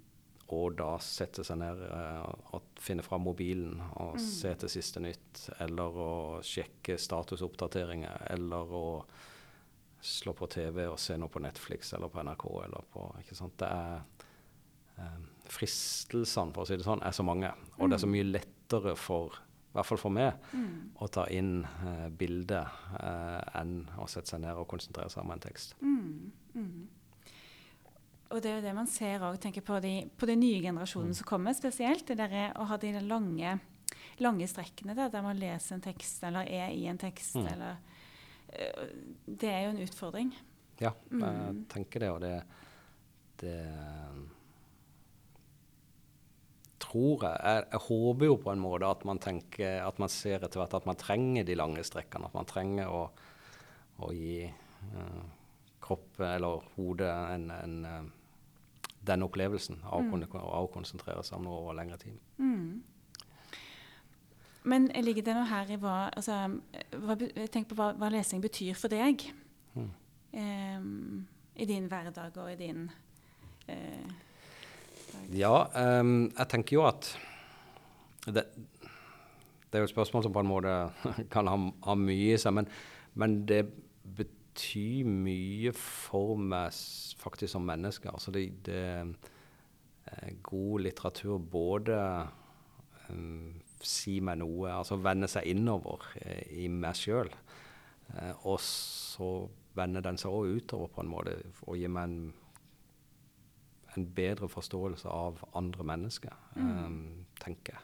og 0.54 0.76
da 0.78 0.92
sette 1.02 1.42
seg 1.42 1.58
ned 1.58 1.80
uh, 1.90 2.26
og 2.54 2.76
finne 2.78 3.02
fram 3.02 3.24
mobilen 3.26 3.80
og 3.98 4.20
se 4.22 4.52
til 4.60 4.70
siste 4.70 5.02
nytt, 5.02 5.48
eller 5.64 5.98
å 5.98 6.12
sjekke 6.46 6.98
statusoppdateringer, 7.02 8.28
eller 8.36 8.76
å 8.78 8.86
slå 10.06 10.32
på 10.32 10.46
TV 10.46 10.84
og 10.86 10.98
se 11.00 11.16
noe 11.18 11.32
på 11.32 11.42
Netflix 11.42 11.92
eller 11.96 12.12
på 12.12 12.22
NRK 12.22 12.44
eller 12.64 12.84
på 12.92 13.06
ikke 13.22 13.34
sant? 13.34 13.56
Det 13.58 13.66
er 13.66 14.04
eh, 15.02 15.24
Fristelsene, 15.52 16.54
for 16.54 16.64
å 16.64 16.68
si 16.68 16.78
det 16.78 16.86
sånn, 16.86 17.02
er 17.06 17.14
så 17.16 17.24
mange. 17.26 17.52
Og 17.78 17.90
det 17.90 17.98
er 17.98 18.04
så 18.04 18.10
mye 18.10 18.26
lettere 18.28 18.96
for 18.98 19.36
i 19.36 19.78
hvert 19.78 19.90
fall 19.90 20.00
for 20.00 20.14
meg, 20.16 20.44
å 21.04 21.06
ta 21.12 21.26
inn 21.28 21.58
eh, 21.60 22.06
bildet 22.08 22.78
eh, 22.96 23.58
enn 23.60 23.82
å 24.00 24.06
sette 24.08 24.32
seg 24.32 24.40
ned 24.40 24.56
og 24.56 24.64
konsentrere 24.70 25.12
seg 25.12 25.20
om 25.20 25.34
en 25.34 25.42
tekst. 25.42 25.74
Og 28.32 28.40
det 28.40 28.50
er 28.50 28.56
jo 28.56 28.64
det 28.64 28.72
man 28.74 28.88
ser 28.88 29.22
òg, 29.22 29.36
tenker 29.42 29.60
på 29.66 29.76
de, 29.84 29.92
på 30.16 30.28
de 30.30 30.38
nye 30.40 30.62
generasjonene 30.64 31.18
som 31.18 31.28
kommer 31.28 31.54
spesielt. 31.54 32.06
Det 32.08 32.16
der 32.18 32.32
er 32.32 32.56
å 32.56 32.64
ha 32.70 32.78
de 32.80 32.94
lange, 33.04 33.52
lange 34.24 34.48
strekkene 34.48 34.96
der, 34.96 35.12
der 35.12 35.26
man 35.26 35.36
leser 35.38 35.76
en 35.76 35.84
tekst 35.84 36.24
eller 36.26 36.48
er 36.48 36.72
i 36.72 36.88
en 36.88 37.02
tekst. 37.04 37.36
Mm. 37.36 37.50
Eller, 37.52 37.76
øh, 38.56 38.96
det 39.28 39.52
er 39.52 39.66
jo 39.66 39.74
en 39.74 39.84
utfordring. 39.84 40.32
Ja, 40.80 40.92
jeg 41.12 41.60
tenker 41.72 42.02
det, 42.02 42.10
og 42.16 42.24
det, 42.24 42.34
det 43.44 43.60
tror 46.96 47.24
jeg, 47.28 47.40
jeg 47.44 47.64
Jeg 47.72 47.80
håper 47.88 48.26
jo 48.26 48.36
på 48.36 48.52
en 48.52 48.62
måte 48.62 48.88
at 48.88 49.04
man 49.04 49.18
tenker, 49.18 49.80
at 49.84 49.98
man 49.98 50.08
ser 50.08 50.44
etter 50.44 50.60
hvert 50.60 50.74
at 50.74 50.86
man 50.86 50.96
trenger 50.96 51.44
de 51.44 51.54
lange 51.54 51.84
strekkene. 51.84 52.26
At 52.26 52.34
man 52.34 52.48
trenger 52.48 52.88
å, 52.88 53.02
å 54.00 54.12
gi 54.12 54.46
uh, 54.46 55.24
kroppen 55.80 56.26
eller 56.26 56.64
hodet 56.76 57.12
en, 57.12 57.50
en, 57.50 57.84
eh, 57.84 58.04
den 59.06 59.22
opplevelsen 59.22 59.84
av 59.84 60.00
å, 60.00 60.10
kunne, 60.10 60.26
av 60.40 60.66
å 60.66 60.72
konsentrere 60.72 61.22
seg 61.22 61.38
om 61.38 61.46
noe 61.46 61.60
over 61.60 61.76
lengre 61.78 61.98
tid. 62.00 62.18
Men 64.66 64.88
ligger 65.04 65.22
det 65.28 65.36
noe 65.36 65.46
her 65.46 65.70
i 65.70 65.78
hva, 65.78 66.08
altså, 66.10 66.40
hva 67.04 67.14
Tenk 67.54 67.68
på 67.70 67.78
hva, 67.78 67.92
hva 67.94 68.10
lesing 68.10 68.42
betyr 68.42 68.74
for 68.74 68.90
deg. 68.90 69.28
Mm. 69.76 69.90
Um, 70.36 71.26
I 71.54 71.68
din 71.70 71.86
hverdag 71.86 72.34
og 72.42 72.50
i 72.50 72.58
din 72.58 72.88
eh, 73.70 74.10
Ja, 75.34 75.66
um, 76.00 76.28
jeg 76.30 76.48
tenker 76.52 76.78
jo 76.78 76.84
at 76.86 77.08
det, 78.26 78.46
det 78.46 79.78
er 79.78 79.84
jo 79.84 79.88
et 79.88 79.94
spørsmål 79.94 80.26
som 80.26 80.34
på 80.34 80.42
en 80.42 80.50
måte 80.50 80.74
kan 81.34 81.50
ha, 81.50 81.58
ha 81.88 81.98
mye 81.98 82.34
i 82.34 82.40
seg, 82.40 82.54
men, 82.56 82.70
men 83.18 83.40
det 83.48 83.64
betyr 84.16 85.08
mye 85.10 85.74
for 85.76 86.36
meg 86.40 86.74
faktisk 87.20 87.52
som 87.52 87.66
menneske. 87.66 88.10
Altså 88.12 88.32
det, 88.34 88.48
det 88.66 88.80
er 88.86 90.40
God 90.46 90.86
litteratur 90.86 91.38
både 91.42 91.98
um, 93.10 93.54
si 93.82 94.18
meg 94.24 94.40
noe, 94.40 94.70
altså 94.72 94.98
vende 95.02 95.28
seg 95.30 95.50
innover 95.50 96.06
eh, 96.22 96.64
i 96.64 96.68
meg 96.72 96.96
sjøl, 96.96 97.30
eh, 98.16 98.46
og 98.48 98.58
så 98.62 99.30
vender 99.76 100.04
den 100.04 100.18
seg 100.20 100.32
òg 100.32 100.62
utover 100.62 100.92
på 100.94 101.04
en 101.04 101.12
måte 101.12 101.36
og 101.66 101.76
gir 101.76 101.92
meg 101.92 102.08
en 102.08 102.18
en 103.96 104.06
bedre 104.16 104.48
forståelse 104.48 105.08
av 105.08 105.42
andre 105.58 105.84
mennesker, 105.84 106.34
um, 106.56 107.26
tenker 107.40 107.76
jeg. 107.76 107.82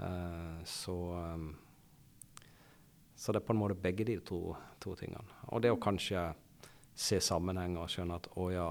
Uh, 0.00 0.60
så, 0.64 0.96
um, 1.34 1.56
så 3.16 3.32
det 3.32 3.40
er 3.40 3.46
på 3.46 3.54
en 3.54 3.60
måte 3.60 3.78
begge 3.78 4.06
de 4.08 4.18
to, 4.24 4.54
to 4.80 4.94
tingene. 4.98 5.40
Og 5.50 5.62
det 5.62 5.72
å 5.72 5.80
kanskje 5.80 6.30
se 6.94 7.20
sammenheng 7.24 7.78
og 7.80 7.90
skjønne 7.90 8.18
at 8.20 8.28
å 8.38 8.50
ja, 8.52 8.70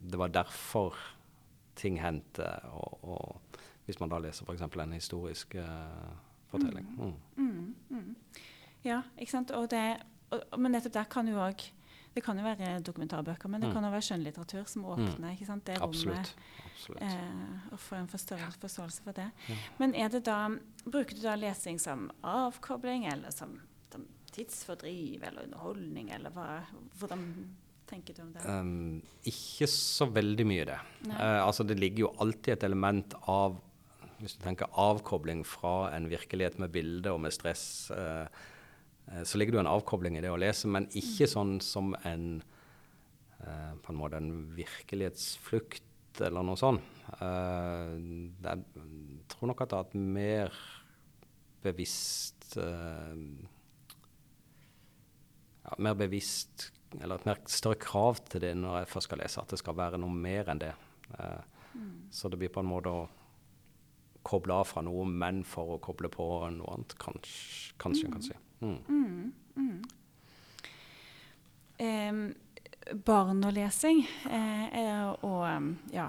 det 0.00 0.20
var 0.20 0.34
derfor 0.34 0.96
ting 1.76 2.00
hendte. 2.00 2.48
Og, 2.72 3.04
og 3.04 3.60
hvis 3.86 4.00
man 4.00 4.12
da 4.12 4.20
leser 4.22 4.46
f.eks. 4.46 4.64
en 4.66 4.96
historisk 4.96 5.56
uh, 5.60 6.12
fortelling. 6.50 6.86
Mm. 6.96 8.14
Ja, 8.86 9.02
ikke 9.18 9.32
sant. 9.32 9.50
Og 9.50 9.70
det, 9.70 9.84
og, 10.30 10.44
men 10.58 10.76
nettopp 10.76 10.94
der 10.94 11.10
kan 11.10 11.28
jo 11.30 11.40
òg 11.42 11.66
Det 12.16 12.22
kan 12.24 12.38
jo 12.40 12.44
være 12.46 12.78
dokumentarbøker, 12.80 13.48
men 13.52 13.60
det 13.60 13.68
Mm. 13.68 13.74
kan 13.76 13.84
jo 13.84 13.90
være 13.92 14.04
skjønnlitteratur 14.06 14.68
som 14.72 14.84
åpner 14.88 15.34
ikke 15.36 15.46
sant, 15.50 15.64
det 15.68 15.76
rommet. 15.82 16.32
Absolutt. 16.72 17.02
Eh, 17.02 17.72
og 17.72 17.78
få 17.82 17.96
en 17.98 18.08
forståelse, 18.08 18.58
forståelse 18.62 19.02
for 19.04 19.12
det. 19.18 19.26
Men 19.78 19.92
er 19.94 20.08
det 20.08 20.22
da, 20.24 20.48
bruker 20.86 21.14
du 21.14 21.20
da 21.26 21.34
lesing 21.36 21.78
som 21.80 22.10
avkobling, 22.24 23.04
eller 23.12 23.30
som, 23.36 23.60
som 23.92 24.06
tidsfordriv, 24.32 25.22
eller 25.28 25.44
underholdning, 25.44 26.10
eller 26.14 26.30
hva, 26.30 26.62
hvordan 26.98 27.28
tenker 27.86 28.14
du 28.16 28.22
om 28.22 28.32
det? 28.32 28.46
Um, 28.48 29.02
ikke 29.24 29.68
så 29.68 30.08
veldig 30.10 30.46
mye 30.48 30.64
det. 30.72 30.78
Eh, 31.10 31.40
altså 31.46 31.66
det 31.68 31.78
ligger 31.78 32.06
jo 32.06 32.14
alltid 32.18 32.52
et 32.56 32.64
element 32.64 33.14
av 33.28 33.60
hvis 34.18 34.38
du 34.38 34.44
tenker 34.46 34.72
avkobling 34.72 35.44
fra 35.44 35.90
en 35.94 36.08
virkelighet 36.08 36.58
med 36.58 36.72
bilde 36.72 37.12
og 37.12 37.20
med 37.20 37.34
stress, 37.36 37.90
eh, 37.92 38.26
så 39.24 39.38
ligger 39.38 39.54
det 39.54 39.60
jo 39.60 39.64
en 39.64 39.74
avkobling 39.76 40.16
i 40.18 40.22
det 40.24 40.30
å 40.32 40.38
lese, 40.40 40.68
men 40.70 40.88
ikke 40.98 41.28
sånn 41.30 41.56
som 41.64 41.92
en 42.08 42.42
eh, 43.40 43.74
på 43.82 43.92
en 43.92 44.00
måte 44.00 44.18
en 44.18 44.32
virkelighetsflukt 44.56 46.22
eller 46.26 46.46
noe 46.46 46.58
sånt. 46.58 46.82
Eh, 47.20 47.92
jeg 48.42 48.64
tror 49.30 49.52
nok 49.52 49.62
at 49.62 49.72
det 49.72 49.78
er 49.78 49.86
et 49.86 49.98
mer 50.16 50.56
bevisst 51.66 52.56
eh, 52.62 53.18
ja, 55.66 55.76
mer 55.82 55.96
bevisst 55.98 56.70
Eller 57.00 57.18
et 57.18 57.26
mer 57.26 57.40
større 57.50 57.78
krav 57.82 58.20
til 58.30 58.40
det 58.44 58.52
når 58.56 58.78
jeg 58.80 58.90
først 58.92 59.08
skal 59.10 59.20
lese, 59.20 59.42
at 59.42 59.50
det 59.52 59.58
skal 59.60 59.76
være 59.76 59.98
noe 60.00 60.14
mer 60.14 60.48
enn 60.52 60.62
det. 60.62 60.72
Eh, 61.18 61.42
Så 62.10 62.30
det 62.32 62.38
blir 62.40 62.48
på 62.48 62.62
en 62.62 62.70
måte 62.70 62.88
å 62.88 63.02
koble 64.26 64.56
av 64.56 64.70
fra 64.70 64.82
noe, 64.86 65.04
men 65.06 65.44
for 65.46 65.76
å 65.76 65.82
koble 65.82 66.10
på 66.12 66.26
noe 66.56 66.74
annet, 66.74 66.96
kanskje, 67.02 67.76
kanskje 67.82 68.08
en 68.08 68.16
kan 68.16 68.26
si. 68.26 68.36
Mm. 68.64 69.76
Um, 71.76 72.20
barn 73.04 73.42
og 73.44 73.52
lesing, 73.52 74.04
eh, 74.30 75.08
og 75.26 75.42
ja 75.92 76.06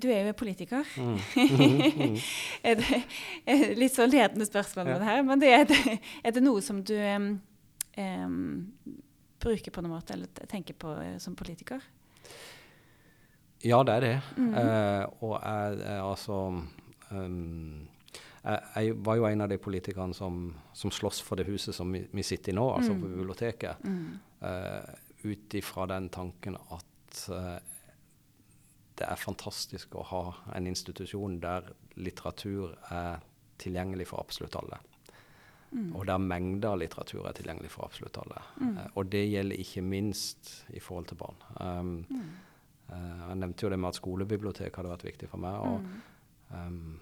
Du 0.00 0.08
er 0.08 0.26
jo 0.26 0.32
politiker. 0.32 0.88
er 2.66 2.78
det, 2.80 3.02
er 3.44 3.74
litt 3.78 3.94
så 3.94 4.08
ledende 4.08 4.46
spørsmål 4.48 4.88
med 4.88 5.00
det 5.02 5.10
her, 5.10 5.22
men 5.22 5.42
det 5.42 5.52
er, 5.52 5.68
det, 5.68 5.98
er 6.24 6.34
det 6.34 6.42
noe 6.42 6.64
som 6.64 6.80
du 6.82 6.96
em, 6.96 7.28
bruker 9.38 9.70
på 9.70 9.84
noen 9.84 9.94
måte, 9.98 10.16
eller 10.16 10.48
tenker 10.50 10.74
på 10.80 10.96
eh, 11.02 11.16
som 11.22 11.36
politiker? 11.38 11.84
Ja, 13.62 13.82
det 13.84 13.94
er 13.98 14.06
det. 14.06 14.16
Eh, 14.38 15.04
og 15.20 15.36
jeg 15.36 16.00
altså 16.00 16.40
um, 17.10 17.88
jeg, 18.42 18.60
jeg 18.74 18.98
var 19.04 19.18
jo 19.18 19.26
en 19.28 19.44
av 19.44 19.50
de 19.50 19.58
politikerne 19.60 20.16
som, 20.16 20.48
som 20.72 20.92
slåss 20.94 21.20
for 21.26 21.40
det 21.40 21.48
huset 21.48 21.76
som 21.76 21.90
vi, 21.92 22.04
vi 22.12 22.24
sitter 22.26 22.54
i 22.54 22.56
nå, 22.58 22.64
altså 22.76 22.94
på 22.96 23.10
biblioteket. 23.10 23.84
Uh, 24.42 24.96
Ut 25.18 25.54
ifra 25.58 25.88
den 25.90 26.06
tanken 26.14 26.54
at 26.70 27.22
uh, 27.34 27.56
det 28.98 29.06
er 29.06 29.18
fantastisk 29.18 29.96
å 29.98 30.04
ha 30.10 30.22
en 30.54 30.68
institusjon 30.70 31.40
der 31.42 31.66
litteratur 31.98 32.76
er 32.94 33.24
tilgjengelig 33.58 34.06
for 34.12 34.22
absolutt 34.22 34.54
alle. 34.58 34.78
Og 35.98 36.06
der 36.08 36.20
mengder 36.22 36.72
av 36.72 36.78
litteratur 36.80 37.26
er 37.28 37.34
tilgjengelig 37.36 37.70
for 37.74 37.84
absolutt 37.84 38.16
alle. 38.22 38.42
Uh, 38.62 38.84
og 38.94 39.10
det 39.12 39.26
gjelder 39.28 39.60
ikke 39.60 39.84
minst 39.84 40.52
i 40.72 40.80
forhold 40.80 41.10
til 41.10 41.18
barn. 41.20 41.42
Um, 41.60 41.90
eh, 42.88 43.26
jeg 43.28 43.40
nevnte 43.42 43.66
jo 43.66 43.72
det 43.74 43.78
med 43.78 43.90
at 43.90 43.98
skolebibliotek 43.98 44.78
hadde 44.78 44.94
vært 44.94 45.04
viktig 45.10 45.28
for 45.28 45.42
meg. 45.44 45.58
Og, 45.60 45.90
um, 46.50 46.96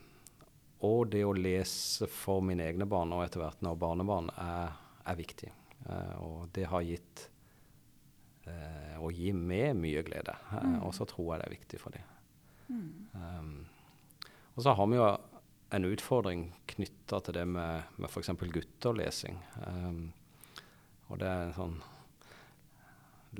og 0.86 1.06
det 1.12 1.22
å 1.24 1.34
lese 1.36 2.08
for 2.10 2.42
mine 2.44 2.66
egne 2.66 2.86
barn 2.88 3.14
og 3.16 3.24
etter 3.24 3.40
hvert 3.42 3.62
når 3.64 3.78
barnebarn 3.80 4.28
er, 4.42 4.74
er 5.08 5.16
viktig. 5.18 5.52
Uh, 5.86 6.14
og 6.20 6.36
det 6.56 6.66
har 6.70 6.84
gitt 6.84 7.28
uh, 8.48 8.98
og 9.00 9.14
gir 9.16 9.36
meg 9.38 9.72
mye 9.78 10.04
glede. 10.06 10.36
Uh, 10.50 10.60
Mm. 10.66 10.76
og 10.86 10.94
så 10.96 11.06
tror 11.08 11.32
jeg 11.32 11.40
det 11.42 11.46
er 11.46 11.56
viktig 11.56 11.80
for 11.80 11.96
dem. 11.96 12.12
Mm. 12.68 12.92
Um, 13.14 13.66
og 14.56 14.62
så 14.64 14.72
har 14.74 14.86
vi 14.90 14.98
jo 14.98 15.08
en 15.76 15.84
utfordring 15.88 16.46
knytta 16.70 17.20
til 17.26 17.34
det 17.36 17.44
med, 17.50 17.90
med 17.98 18.08
f.eks. 18.10 18.30
gutterlesing. 18.40 19.38
Um, 19.66 20.12
og 21.10 21.20
det 21.22 21.28
er 21.30 21.52
sånn 21.56 21.76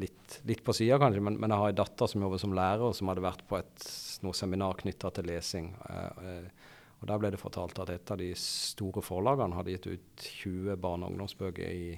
litt, 0.00 0.40
litt 0.46 0.62
på 0.66 0.74
sida, 0.76 0.98
kanskje, 1.00 1.22
men, 1.24 1.38
men 1.40 1.52
jeg 1.52 1.62
har 1.62 1.72
en 1.72 1.78
datter 1.80 2.10
som 2.10 2.22
jobber 2.22 2.42
som 2.42 2.54
lærer, 2.56 2.92
som 2.94 3.10
hadde 3.10 3.24
vært 3.24 3.46
på 3.48 3.58
et 3.58 3.86
noe 4.24 4.36
seminar 4.36 4.78
knytta 4.80 5.10
til 5.16 5.26
lesing. 5.28 5.72
Uh, 5.90 6.46
og 7.00 7.08
Der 7.10 7.18
ble 7.20 7.30
det 7.34 7.40
fortalt 7.40 7.78
at 7.82 7.90
et 7.92 8.10
av 8.10 8.16
de 8.18 8.30
store 8.40 9.02
forlagene 9.04 9.56
hadde 9.58 9.74
gitt 9.74 9.86
ut 9.90 10.22
20 10.40 10.76
barne- 10.80 11.04
og 11.04 11.12
ungdomsbøker 11.12 11.68
i, 11.68 11.90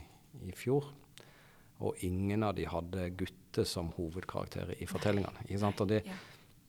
i 0.49 0.55
fjor. 0.59 0.89
Og 1.87 2.01
ingen 2.03 2.43
av 2.43 2.57
de 2.59 2.65
hadde 2.67 3.05
gutter 3.21 3.63
som 3.69 3.93
hovedkarakterer 3.95 4.81
i 4.83 4.89
fortellingene. 4.91 5.45
Ikke 5.47 5.61
sant? 5.63 5.81
Og 5.85 5.89
det, 5.93 6.01
Ja. 6.07 6.17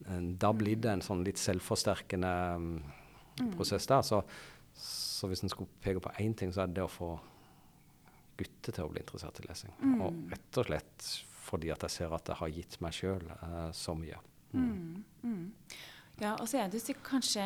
eh, 0.06 0.22
da 0.38 0.52
blir 0.54 0.76
det 0.78 0.92
en 0.92 1.02
sånn 1.02 1.24
litt 1.26 1.42
selvforsterkende 1.42 2.34
um, 2.56 2.84
prosess 3.58 3.88
der. 3.90 4.06
Så, 4.06 4.22
så 4.78 5.28
hvis 5.28 5.42
en 5.44 5.50
skulle 5.50 5.82
peke 5.82 6.00
på 6.06 6.14
én 6.22 6.36
ting, 6.38 6.54
så 6.54 6.62
er 6.62 6.68
det 6.70 6.76
det 6.78 6.86
å 6.86 6.94
få 6.94 7.16
gutter 8.38 8.72
til 8.78 8.86
å 8.86 8.92
bli 8.94 9.02
interessert 9.02 9.42
i 9.42 9.48
lesing. 9.50 9.74
Mm. 9.82 10.02
Og 10.06 10.22
rett 10.32 10.62
og 10.62 10.70
slett 10.70 11.10
fordi 11.50 11.72
at 11.74 11.82
jeg 11.88 11.96
ser 11.98 12.14
at 12.14 12.26
det 12.30 12.38
har 12.38 12.54
gitt 12.54 12.78
meg 12.86 12.94
sjøl 12.94 13.26
eh, 13.42 13.72
så 13.74 13.98
mye. 13.98 14.22
Mm. 14.54 15.04
Mm. 15.24 15.52
Ja, 16.22 16.34
og 16.36 16.48
så 16.50 16.58
er 16.64 16.70
det 16.74 16.82
kanskje 17.04 17.44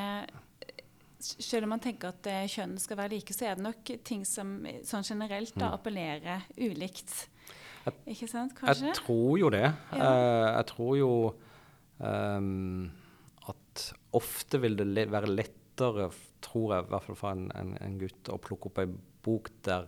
selv 1.24 1.64
om 1.64 1.70
man 1.70 1.80
tenker 1.80 2.10
at 2.12 2.28
eh, 2.28 2.46
kjønn 2.52 2.78
skal 2.82 2.98
være 3.00 3.14
like, 3.16 3.34
så 3.34 3.46
er 3.48 3.56
det 3.56 3.64
nok 3.64 3.92
ting 4.04 4.26
som 4.28 4.58
sånn 4.84 5.06
generelt 5.08 5.54
da, 5.56 5.70
Mm. 5.70 5.78
appellerer 5.78 6.42
ulikt. 6.58 7.28
Jeg- 7.86 7.94
Ikke 8.16 8.28
sant, 8.30 8.54
kanskje? 8.56 8.88
Jeg 8.88 8.96
tror 8.96 9.38
jo 9.40 9.50
det. 9.50 9.74
Ja. 9.94 9.98
Uh, 10.00 10.58
jeg 10.58 10.66
tror 10.68 10.98
jo 10.98 11.36
um, 12.00 12.92
at 13.48 13.94
ofte 14.14 14.60
vil 14.62 14.76
det 14.76 14.88
le 14.88 15.06
være 15.12 15.28
lettere, 15.32 16.10
tror 16.42 16.76
jeg, 16.76 16.86
i 16.86 16.90
hvert 16.90 17.04
fall 17.08 17.16
for 17.16 17.32
en, 17.32 17.52
en, 17.56 17.78
en 17.82 17.98
gutt, 18.00 18.30
å 18.30 18.38
plukke 18.40 18.66
opp 18.72 18.80
ei 18.84 18.88
bok 19.24 19.50
der 19.64 19.88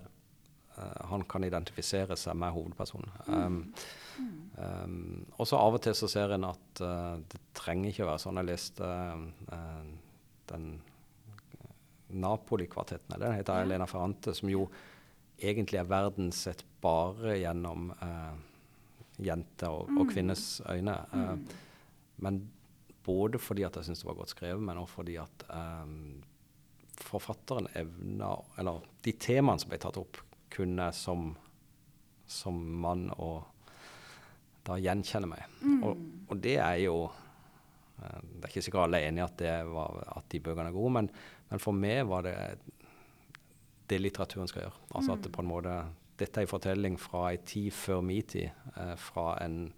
uh, 0.77 1.07
han 1.09 1.23
kan 1.23 1.43
identifisere 1.43 2.15
seg 2.17 2.35
med 2.35 2.53
hovedpersonen. 2.55 3.11
Um, 3.27 3.73
Mm. 4.15 4.44
Um, 4.57 5.25
og 5.37 5.47
så 5.47 5.57
av 5.59 5.73
og 5.77 5.81
til 5.85 5.93
så 5.97 6.07
ser 6.11 6.33
en 6.35 6.45
at 6.47 6.81
uh, 6.81 7.17
det 7.31 7.39
trenger 7.57 7.89
ikke 7.91 8.05
å 8.05 8.11
være 8.13 8.23
sånn. 8.23 8.39
Jeg 8.41 8.49
leste 8.51 8.89
uh, 9.51 9.85
den 10.51 10.67
Napoli-kvartetten, 12.15 13.15
eller 13.15 13.25
den 13.27 13.35
heter, 13.39 13.53
Ja. 13.57 13.61
Elena 13.65 13.85
Ferrante, 13.89 14.33
som 14.33 14.49
jo 14.49 14.67
egentlig 15.41 15.79
er 15.79 15.89
verden 15.89 16.31
sett 16.31 16.63
bare 16.81 17.37
gjennom 17.41 17.89
uh, 18.01 18.35
jenter 19.19 19.69
og, 19.73 19.89
og 19.97 20.05
Mm. 20.05 20.11
kvinners 20.13 20.61
øyne. 20.69 20.95
Uh, 21.13 21.35
Mm. 21.35 21.47
men 22.17 22.51
både 23.03 23.39
fordi 23.39 23.63
at 23.65 23.75
jeg 23.75 23.83
syns 23.85 23.99
det 23.99 24.07
var 24.07 24.15
godt 24.15 24.29
skrevet, 24.29 24.61
men 24.61 24.77
også 24.77 24.93
fordi 25.01 25.15
at 25.17 25.43
um, 25.49 26.21
forfatteren 26.97 27.67
evna 27.75 28.35
Eller 28.57 28.79
de 29.03 29.11
temaene 29.11 29.59
som 29.59 29.69
ble 29.69 29.77
tatt 29.77 29.97
opp, 29.97 30.17
kunne 30.49 30.91
som, 30.93 31.35
som 32.27 32.53
mann 32.81 33.09
og 33.17 33.43
da 34.65 34.79
gjenkjenner 34.81 35.29
meg. 35.29 35.45
Mm. 35.61 35.83
Og, 35.85 36.05
og 36.31 36.41
det 36.41 36.57
er 36.57 36.79
jo 36.83 36.97
eh, 37.05 38.21
Det 38.21 38.43
er 38.43 38.51
ikke 38.51 38.65
sikkert 38.65 38.87
alle 38.87 39.01
er 39.01 39.11
enig 39.11 39.23
i 39.23 39.27
at, 39.27 39.45
at 39.45 40.31
de 40.31 40.41
bøkene 40.41 40.71
er 40.71 40.77
gode, 40.77 40.93
men, 40.97 41.11
men 41.51 41.61
for 41.61 41.77
meg 41.77 42.03
var 42.09 42.25
det 42.25 42.35
det 43.89 44.01
litteraturen 44.01 44.49
skal 44.49 44.65
gjøre. 44.65 44.79
Altså 44.97 45.13
at 45.13 45.23
det 45.25 45.31
på 45.33 45.43
en 45.43 45.51
måte 45.51 45.75
Dette 46.15 46.39
er 46.39 46.45
en 46.45 46.49
fortelling 46.49 46.93
fra 46.95 47.25
ei 47.33 47.41
tid 47.43 47.73
før 47.75 47.99
min 48.07 48.23
tid, 48.23 48.47
eh, 48.79 48.93
fra 48.95 49.33
en 49.43 49.73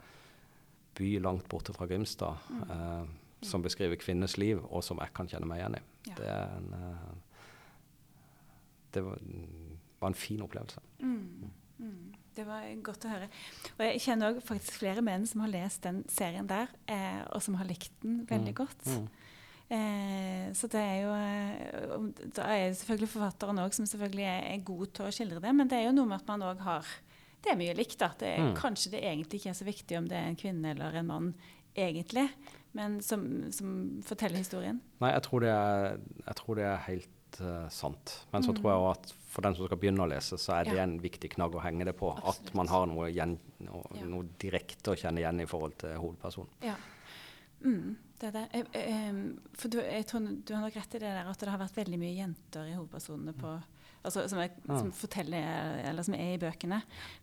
by 0.97 1.15
langt 1.19 1.47
borte 1.49 1.73
fra 1.73 1.87
Grimstad, 1.89 2.37
eh, 2.69 3.07
som 3.41 3.63
beskriver 3.65 3.97
kvinners 3.97 4.37
liv, 4.37 4.61
og 4.69 4.83
som 4.85 5.01
jeg 5.01 5.15
kan 5.17 5.27
kjenne 5.31 5.49
meg 5.49 5.63
igjen 5.63 5.79
i. 5.79 5.81
Ja. 6.11 6.13
Det, 6.19 6.27
er 6.27 6.53
en, 6.59 6.67
eh, 6.77 7.09
det 8.93 9.03
var, 9.07 9.17
var 9.99 10.13
en 10.13 10.19
fin 10.27 10.43
opplevelse. 10.45 10.83
Mm. 10.99 11.49
Det 12.37 12.45
var 12.45 12.65
godt 12.85 13.05
å 13.07 13.11
høre. 13.15 13.27
Og 13.79 13.81
jeg 13.87 14.01
kjenner 14.05 14.29
også 14.35 14.45
faktisk 14.51 14.77
flere 14.83 15.01
menn 15.05 15.25
som 15.29 15.41
har 15.41 15.49
lest 15.55 15.81
den 15.87 16.03
serien 16.13 16.47
der, 16.49 16.69
eh, 16.87 17.23
og 17.33 17.41
som 17.41 17.57
har 17.57 17.65
likt 17.69 17.91
den 18.03 18.19
veldig 18.29 18.53
Mm. 18.53 18.59
godt. 18.61 18.85
Mm. 18.85 19.07
Eh, 19.69 20.45
så 20.55 20.69
det 20.71 20.79
er 20.79 21.01
jo 21.03 21.11
eh, 21.11 22.27
Da 22.37 22.45
er 22.53 22.69
det 22.69 22.77
selvfølgelig 22.79 23.09
forfatteren 23.11 23.59
òg 23.59 23.73
som 23.75 23.85
selvfølgelig 23.89 24.23
er, 24.23 24.45
er 24.53 24.61
god 24.63 24.93
til 24.95 25.05
å 25.05 25.11
skildre 25.11 25.41
det, 25.43 25.51
men 25.57 25.67
det 25.67 25.75
er 25.81 25.85
jo 25.89 25.95
noe 25.97 26.07
med 26.07 26.21
at 26.21 26.27
man 26.29 26.45
òg 26.53 26.61
har 26.63 26.85
Det 27.43 27.51
er 27.51 27.59
mye 27.59 27.75
likt, 27.75 27.97
da. 27.99 28.07
Det 28.17 28.31
Mm. 28.39 28.53
Kanskje 28.55 28.91
det 28.91 29.01
egentlig 29.03 29.39
ikke 29.41 29.49
er 29.51 29.59
så 29.59 29.65
viktig 29.67 29.97
om 29.97 30.07
det 30.07 30.17
er 30.17 30.27
en 30.29 30.35
kvinne 30.39 30.71
eller 30.71 30.95
en 30.95 31.05
mann, 31.07 31.33
egentlig, 31.75 32.29
men 32.73 32.99
som, 33.01 33.51
som 33.51 34.01
forteller 34.03 34.37
historien. 34.41 34.79
Nei, 34.99 35.11
jeg 35.13 35.21
tror 35.23 35.39
det 35.45 35.49
er, 35.49 35.99
jeg 36.25 36.35
tror 36.35 36.55
det 36.55 36.65
er 36.65 36.77
helt 36.87 37.09
eh, 37.41 37.69
sant. 37.69 38.25
Men 38.33 38.43
så 38.43 38.51
Mm. 38.53 38.55
tror 38.61 38.71
jeg 38.71 38.81
også 38.81 38.91
at 38.97 39.13
for 39.27 39.41
den 39.41 39.55
som 39.55 39.65
skal 39.67 39.77
begynne 39.77 40.03
å 40.05 40.09
lese, 40.09 40.37
så 40.37 40.53
er 40.59 40.63
det 40.65 40.75
Ja. 40.77 40.83
en 40.83 40.99
viktig 40.99 41.29
knagg 41.35 41.51
å 41.53 41.61
henge 41.61 41.85
det 41.85 41.95
på. 41.97 42.11
Absolutt. 42.17 42.47
At 42.47 42.53
man 42.55 42.67
har 42.67 42.85
noe, 42.87 43.11
gjen, 43.11 43.37
noe, 43.59 43.83
Ja. 43.95 44.05
noe 44.05 44.23
direkte 44.39 44.91
å 44.91 44.97
kjenne 44.97 45.19
igjen 45.19 45.41
i 45.41 45.45
forhold 45.45 45.77
til 45.77 45.89
hovedpersonen. 45.97 46.47
Ja. 46.61 46.75
Mm, 47.63 47.95
det 48.19 48.27
er 48.27 48.31
det. 48.31 48.49
Jeg, 48.53 48.65
jeg, 48.73 49.37
for 49.57 49.67
du, 49.67 49.77
jeg 49.81 50.05
tror 50.05 50.19
du 50.45 50.53
har 50.53 50.61
nok 50.61 50.75
rett 50.75 50.95
i 50.95 50.99
det 50.99 51.09
der 51.09 51.29
at 51.29 51.39
det 51.39 51.49
har 51.49 51.57
vært 51.59 51.75
veldig 51.75 51.99
mye 51.99 52.15
jenter 52.15 52.65
i 52.69 52.75
hovedpersonene 52.77 53.33
på 53.33 53.63
altså, 54.05 54.27
som, 54.29 54.39
er, 54.39 54.49
som 54.67 54.91
forteller, 54.91 55.81
eller 55.89 56.03
som 56.03 56.13
er 56.13 56.35
i 56.35 56.37
bøkene, 56.37 56.81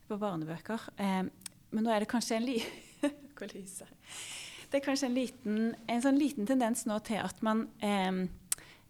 på 0.09 0.18
barnebøker. 0.18 0.81
Em, 0.98 1.31
men 1.70 1.85
nå 1.85 1.90
er 1.94 2.00
det 2.00 2.09
kanskje 2.09 2.37
en 2.37 2.46
li 2.46 2.59
Hvor 3.37 3.48
lyser 3.55 3.87
Det 4.70 4.81
er 4.83 4.85
kanskje 4.85 5.07
en 5.07 5.14
liten, 5.14 5.74
en 5.88 6.03
sånn 6.03 6.18
liten 6.18 6.46
tendens 6.46 6.85
nå 6.87 6.98
til 7.07 7.16
at 7.22 7.40
man 7.42 7.68
em, 7.81 8.29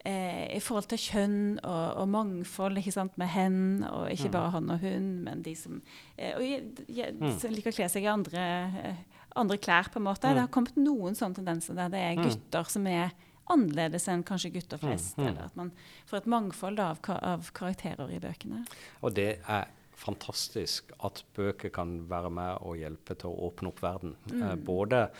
eh, 0.05 0.57
i 0.57 0.61
forhold 0.61 0.87
til 0.89 0.99
kjønn 0.99 1.59
og, 1.65 1.97
og 2.03 2.09
mangfold, 2.13 2.79
sant, 2.93 3.17
med 3.19 3.29
hen, 3.29 3.85
og 3.89 4.11
ikke 4.13 4.29
Mm. 4.29 4.33
bare 4.33 4.51
han 4.51 4.71
og 4.71 4.79
hun, 4.81 5.07
men 5.25 5.43
de 5.43 5.55
som, 5.57 5.83
eh, 6.19 6.35
og, 6.37 6.43
jeg, 6.43 6.63
je- 6.89 7.13
Mm. 7.13 7.39
som 7.41 7.51
liker 7.51 7.71
å 7.73 7.75
kle 7.77 7.89
seg 7.89 8.03
i 8.05 8.07
andre, 8.13 8.39
eh, 8.85 8.97
andre 9.37 9.57
klær, 9.59 9.89
på 9.91 9.97
en 9.97 10.05
måte. 10.05 10.29
Mm. 10.29 10.35
Det 10.35 10.41
har 10.41 10.49
kommet 10.49 10.77
noen 10.77 11.15
sånne 11.15 11.35
tendenser 11.35 11.75
der 11.75 11.89
det 11.89 12.01
er 12.01 12.23
gutter 12.23 12.65
som 12.71 12.87
er 12.87 13.13
annerledes 13.51 14.07
enn 14.09 14.23
kanskje 14.25 14.53
gutter 14.53 14.79
flest. 14.79 15.19
Eller 15.19 15.45
at 15.45 15.57
man 15.57 15.73
får 16.07 16.17
et 16.19 16.27
mangfold 16.27 16.79
av, 16.81 16.99
av 17.23 17.51
karakterer 17.53 18.09
i 18.15 18.19
bøkene. 18.21 18.67
Og 19.03 19.13
det 19.15 19.41
er 19.49 19.67
fantastisk 19.97 20.93
at 21.03 21.23
bøker 21.37 21.71
kan 21.73 22.07
være 22.09 22.31
med 22.31 22.59
og 22.63 22.77
hjelpe 22.77 23.17
til 23.19 23.31
å 23.31 23.51
åpne 23.51 23.69
opp 23.69 23.81
verden. 23.81 24.17
Eh, 24.33 24.55
Mm. 24.55 24.65
både 24.65 25.11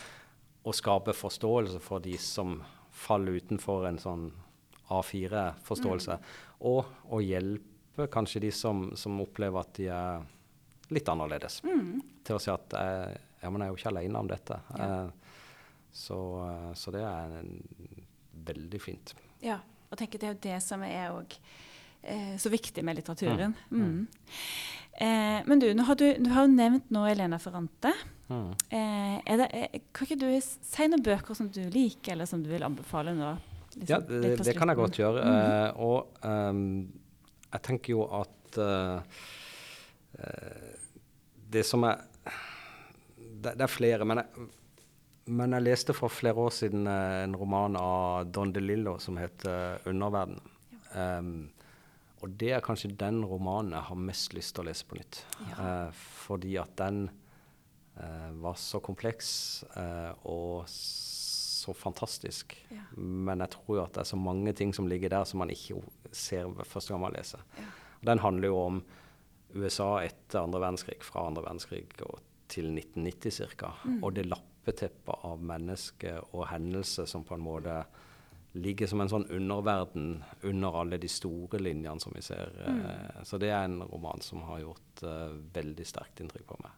å 0.65 0.73
skape 0.73 1.13
forståelse 1.13 1.79
for 1.81 1.99
de 1.99 2.17
som 2.17 2.63
faller 2.91 3.39
utenfor 3.39 3.87
en 3.87 3.97
sånn 3.97 4.31
A4-forståelse, 4.89 6.17
og 6.61 6.85
å 7.11 7.19
hjelpe 7.23 8.07
kanskje 8.11 8.41
de 8.45 8.51
som, 8.51 8.89
som 8.99 9.19
opplever 9.23 9.59
at 9.61 9.73
de 9.79 9.87
er 9.93 10.25
litt 10.93 11.07
annerledes, 11.09 11.61
Mm. 11.65 12.01
til 12.23 12.35
å 12.35 12.41
si 12.41 12.51
at 12.51 12.73
jeg, 12.75 13.17
ja, 13.41 13.49
men 13.49 13.61
jeg 13.61 13.67
er 13.67 13.71
jo 13.73 13.79
ikke 13.79 13.91
alene 13.93 14.19
om 14.19 14.27
dette. 14.29 14.59
Ja. 14.77 14.89
Eh, 15.05 15.37
så, 15.95 16.17
eh, 16.49 16.73
så 16.75 16.91
det 16.91 17.01
er 17.01 17.37
en, 17.39 17.53
veldig 18.45 18.81
fint. 18.83 19.13
Ja, 19.41 19.59
og 19.89 19.97
tenker 19.97 20.19
det 20.19 20.27
er 20.27 20.33
jo 20.35 20.43
det 20.43 20.57
som 20.61 20.83
er 20.83 21.13
òg 21.15 21.33
eh, 22.03 22.35
så 22.37 22.49
viktig 22.51 22.83
med 22.85 22.97
litteraturen. 22.99 23.55
Mm. 23.71 24.07
Eh, 24.99 25.39
men 25.47 25.59
du, 25.59 25.69
har 25.83 25.95
du, 25.99 26.05
du 26.19 26.29
har 26.31 26.45
jo 26.45 26.53
nevnt 26.53 26.91
nå 26.93 27.05
Elena 27.09 27.39
Ferrante. 27.41 27.91
Mm. 28.29 28.51
Eh, 28.69 29.35
det, 29.39 29.47
eh, 29.53 29.81
kan 29.93 30.07
ikke 30.07 30.19
du 30.21 30.29
si 30.43 30.87
noen 30.91 31.03
bøker 31.05 31.35
som 31.37 31.49
du 31.49 31.63
liker, 31.73 32.13
eller 32.13 32.29
som 32.29 32.43
du 32.43 32.49
vil 32.51 32.63
anbefale 32.67 33.15
nå? 33.17 33.33
Liksom, 33.75 33.89
Ja, 33.89 33.99
det, 33.99 34.37
det 34.43 34.57
kan 34.57 34.71
jeg 34.71 34.77
godt 34.77 34.99
gjøre. 34.99 35.23
Mm 35.23 35.31
-hmm. 35.31 35.69
uh, 35.69 35.79
og 35.79 36.07
um, 36.23 36.93
jeg 37.55 37.63
tenker 37.63 37.95
jo 37.95 38.05
at 38.17 38.59
eh, 38.59 38.99
det 41.55 41.63
som 41.67 41.85
er 41.87 42.03
det, 43.15 43.55
det 43.55 43.65
er 43.65 43.71
flere, 43.71 44.07
men 44.07 44.21
jeg, 44.21 44.47
men 45.35 45.55
jeg 45.55 45.65
leste 45.65 45.95
for 45.95 46.13
flere 46.13 46.41
år 46.47 46.53
siden 46.55 46.87
eh, 46.89 47.23
en 47.23 47.35
roman 47.37 47.77
av 47.79 48.31
Don 48.33 48.53
DeLillo 48.53 48.97
som 48.99 49.19
heter 49.21 49.79
'Underverden'. 49.85 50.41
Ehm, 50.95 51.51
og 52.23 52.31
det 52.39 52.51
er 52.55 52.63
kanskje 52.63 52.95
den 52.97 53.23
romanen 53.25 53.75
jeg 53.75 53.87
har 53.89 53.95
mest 53.95 54.33
lyst 54.33 54.55
til 54.55 54.63
å 54.63 54.67
lese 54.69 54.87
på 54.87 54.97
nytt. 54.97 55.21
Ja. 55.51 55.55
Uh, 55.59 55.91
fordi 56.25 56.55
at 56.57 56.75
den 56.79 57.09
var 58.41 58.57
så 58.59 58.81
kompleks 58.83 59.63
og 60.27 60.67
så 61.65 61.73
fantastisk. 61.77 62.55
Ja. 62.69 62.85
Men 62.97 63.43
jeg 63.43 63.55
tror 63.55 63.79
jo 63.79 63.83
at 63.83 63.95
det 63.97 64.03
er 64.05 64.11
så 64.11 64.19
mange 64.19 64.53
ting 64.57 64.73
som 64.75 64.89
ligger 64.91 65.11
der 65.13 65.25
som 65.27 65.41
man 65.43 65.53
ikke 65.53 65.81
ser 66.11 66.47
ved 66.51 66.69
første 66.69 66.93
gang 66.93 67.03
man 67.05 67.17
leser. 67.17 67.43
Ja. 67.59 67.67
Den 68.05 68.21
handler 68.21 68.51
jo 68.51 68.61
om 68.61 68.79
USA 69.55 69.89
etter 70.03 70.43
andre 70.43 70.61
verdenskrig, 70.61 71.01
fra 71.03 71.27
andre 71.29 71.45
verdenskrig 71.45 71.85
til 72.51 72.71
1990 72.75 73.55
ca. 73.55 73.71
Mm. 73.85 74.01
Og 74.03 74.15
det 74.15 74.27
lappeteppet 74.27 75.27
av 75.27 75.43
mennesker 75.43 76.35
og 76.35 76.49
hendelser 76.51 77.09
som 77.09 77.25
på 77.25 77.37
en 77.37 77.45
måte 77.45 77.79
ligger 78.55 78.87
som 78.87 79.01
en 79.03 79.11
sånn 79.11 79.27
underverden 79.35 80.21
under 80.47 80.77
alle 80.79 80.99
de 81.01 81.09
store 81.11 81.59
linjene 81.59 81.99
som 81.99 82.13
vi 82.15 82.23
ser. 82.23 82.53
Mm. 82.63 83.23
Så 83.27 83.39
det 83.41 83.51
er 83.51 83.65
en 83.67 83.81
roman 83.83 84.23
som 84.23 84.45
har 84.47 84.61
gjort 84.63 85.03
uh, 85.03 85.35
veldig 85.55 85.87
sterkt 85.87 86.21
inntrykk 86.23 86.47
på 86.53 86.59
meg. 86.63 86.77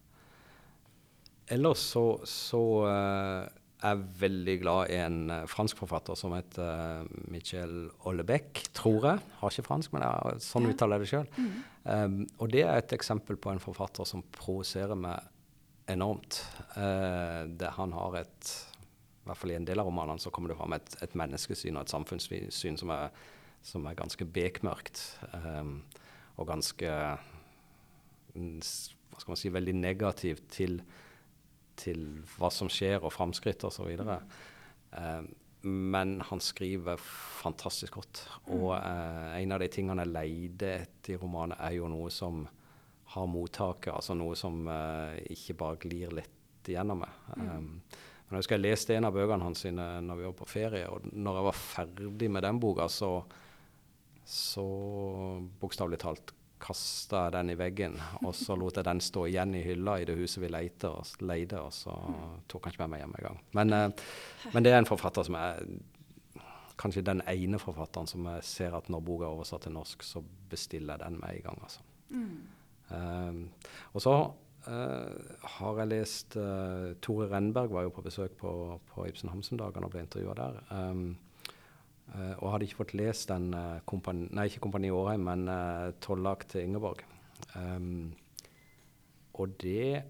Ellers 1.48 1.80
så, 1.94 2.20
så 2.28 2.62
eh, 2.90 3.46
er 3.86 4.00
veldig 4.20 4.56
glad 4.62 4.92
i 4.94 4.98
en 5.04 5.18
eh, 5.34 5.46
fransk 5.50 5.78
forfatter 5.78 6.18
som 6.18 6.34
heter 6.34 6.66
eh, 6.66 7.10
Michel 7.34 7.90
Ollebeck, 8.10 8.64
tror 8.78 9.06
jeg. 9.06 9.22
Har 9.42 9.54
ikke 9.54 9.68
fransk, 9.68 9.94
men 9.94 10.06
jeg, 10.06 10.42
sånn 10.48 10.66
Ja. 10.66 10.74
uttaler 10.74 10.98
jeg 10.98 11.06
det 11.06 11.12
sjøl. 11.12 11.28
Um, 11.88 12.18
og 12.42 12.52
det 12.52 12.64
er 12.66 12.78
et 12.82 12.94
eksempel 12.98 13.38
på 13.40 13.52
en 13.54 13.62
forfatter 13.64 14.08
som 14.10 14.24
provoserer 14.36 14.98
meg 15.00 15.22
enormt. 15.88 16.42
Uh, 16.76 17.46
det, 17.48 17.70
han 17.78 17.94
har 17.96 18.18
et 18.24 18.54
I 19.24 19.30
hvert 19.30 19.40
fall 19.40 19.52
i 19.52 19.60
en 19.60 19.68
del 19.68 19.80
av 19.80 19.88
romanene 19.88 20.20
så 20.24 20.32
kommer 20.32 20.52
det 20.52 20.58
fram 20.58 20.74
et, 20.76 20.98
et 21.04 21.16
menneskesyn 21.20 21.76
og 21.78 21.86
et 21.86 21.94
samfunnssyn 21.94 22.78
som 22.80 22.92
er, 22.96 23.10
som 23.62 23.86
er 23.88 23.96
ganske 24.00 24.26
bekmørkt. 24.26 25.02
Um, 25.34 25.82
og 26.38 26.48
ganske 26.50 26.92
mm, 28.36 28.62
Hva 28.62 29.22
skal 29.22 29.34
man 29.34 29.40
si 29.40 29.52
Veldig 29.54 29.74
negativt 29.76 30.50
til, 30.54 30.82
til 31.78 32.06
hva 32.38 32.52
som 32.54 32.70
skjer 32.72 33.04
og 33.04 33.14
framskritt 33.16 33.66
osv. 33.68 33.90
Eh, 33.98 35.22
men 35.68 36.18
han 36.22 36.42
skriver 36.44 37.00
fantastisk 37.02 37.98
godt. 38.00 38.24
Og 38.56 38.72
eh, 38.78 39.40
en 39.42 39.56
av 39.56 39.64
de 39.64 39.70
tingene 39.74 40.06
jeg 40.06 40.14
leide 40.14 40.74
etter 40.84 41.16
i 41.16 41.22
romanen, 41.22 41.58
er 41.60 41.78
jo 41.78 41.90
noe 41.92 42.12
som 42.14 42.46
har 43.14 43.30
mottaket, 43.32 43.94
altså 43.94 44.18
noe 44.20 44.36
som 44.38 44.66
eh, 44.72 45.20
ikke 45.34 45.58
bare 45.60 45.82
glir 45.88 46.14
lett 46.18 46.68
igjennom 46.68 47.00
meg. 47.00 47.20
Um, 47.40 47.68
men 48.28 48.36
jeg 48.36 48.42
husker 48.42 48.58
jeg 48.58 48.66
leste 48.66 48.96
en 48.98 49.08
av 49.08 49.16
bøkene 49.16 49.46
hans 49.46 49.62
sine 49.64 49.86
når 50.04 50.20
vi 50.20 50.26
var 50.28 50.34
på 50.36 50.50
ferie, 50.52 50.88
og 50.92 51.06
når 51.16 51.38
jeg 51.40 51.48
var 51.48 51.62
ferdig 51.62 52.30
med 52.36 52.44
den 52.44 52.60
boka, 52.60 52.90
så, 52.92 53.12
så 54.28 54.66
bokstavelig 55.62 56.02
talt 56.04 56.34
kasta 56.60 57.28
den 57.34 57.52
i 57.54 57.58
veggen, 57.60 58.00
og 58.24 58.34
så 58.36 58.56
lot 58.58 58.80
jeg 58.80 58.88
den 58.88 59.02
stå 59.04 59.28
igjen 59.30 59.54
i 59.58 59.64
hylla 59.66 60.00
i 60.02 60.08
det 60.10 60.16
huset 60.18 60.42
vi 60.42 60.50
leide, 60.50 60.90
og, 60.90 61.06
leide, 61.22 61.62
og 61.62 61.74
så 61.76 61.94
tok 62.50 62.66
han 62.66 62.74
ikke 62.74 62.86
med 62.86 62.94
meg 62.96 63.04
hjem 63.04 63.16
engang. 63.20 63.40
Men, 63.60 63.76
eh, 63.78 64.50
men 64.56 64.66
det 64.66 64.74
er 64.74 64.82
en 64.82 64.90
forfatter 64.90 65.28
som 65.28 65.38
er 65.40 65.62
kanskje 66.78 67.06
den 67.06 67.22
ene 67.30 67.60
forfatteren 67.62 68.10
som 68.10 68.26
jeg 68.30 68.46
ser 68.46 68.76
at 68.78 68.90
når 68.94 69.06
boka 69.06 69.26
er 69.26 69.36
oversatt 69.36 69.66
til 69.66 69.74
norsk, 69.76 70.04
så 70.06 70.22
bestiller 70.50 70.98
jeg 70.98 71.06
den 71.06 71.22
med 71.22 71.36
en 71.36 71.46
gang. 71.50 71.64
altså. 71.64 71.82
Um, 72.88 73.40
og 73.94 74.02
så 74.02 74.14
eh, 74.72 75.32
har 75.58 75.80
jeg 75.82 75.92
lest 75.92 76.38
eh, 76.40 76.94
Tore 77.04 77.28
Renberg 77.34 77.74
var 77.74 77.84
jo 77.84 77.92
på 77.92 78.04
besøk 78.06 78.38
på, 78.40 78.52
på 78.94 79.08
Ibsen 79.10 79.32
Hamsun-dagene 79.34 79.90
og 79.90 79.92
ble 79.92 80.06
intervjua 80.06 80.38
der. 80.38 80.62
Um, 80.72 81.18
og 82.40 82.52
hadde 82.54 82.68
ikke 82.68 82.82
fått 82.82 82.94
lest 82.98 83.28
den 83.30 83.50
eh, 83.54 83.80
kompani, 83.90 84.30
Nei, 84.36 84.48
ikke 84.48 84.64
Kompani 84.64 84.92
Årheim, 84.94 85.26
men 85.28 85.50
uh, 85.52 85.92
'Tollak 86.02 86.48
til 86.48 86.64
Ingeborg'. 86.64 87.04
Um, 87.56 88.14
og 89.38 89.58
det 89.62 90.04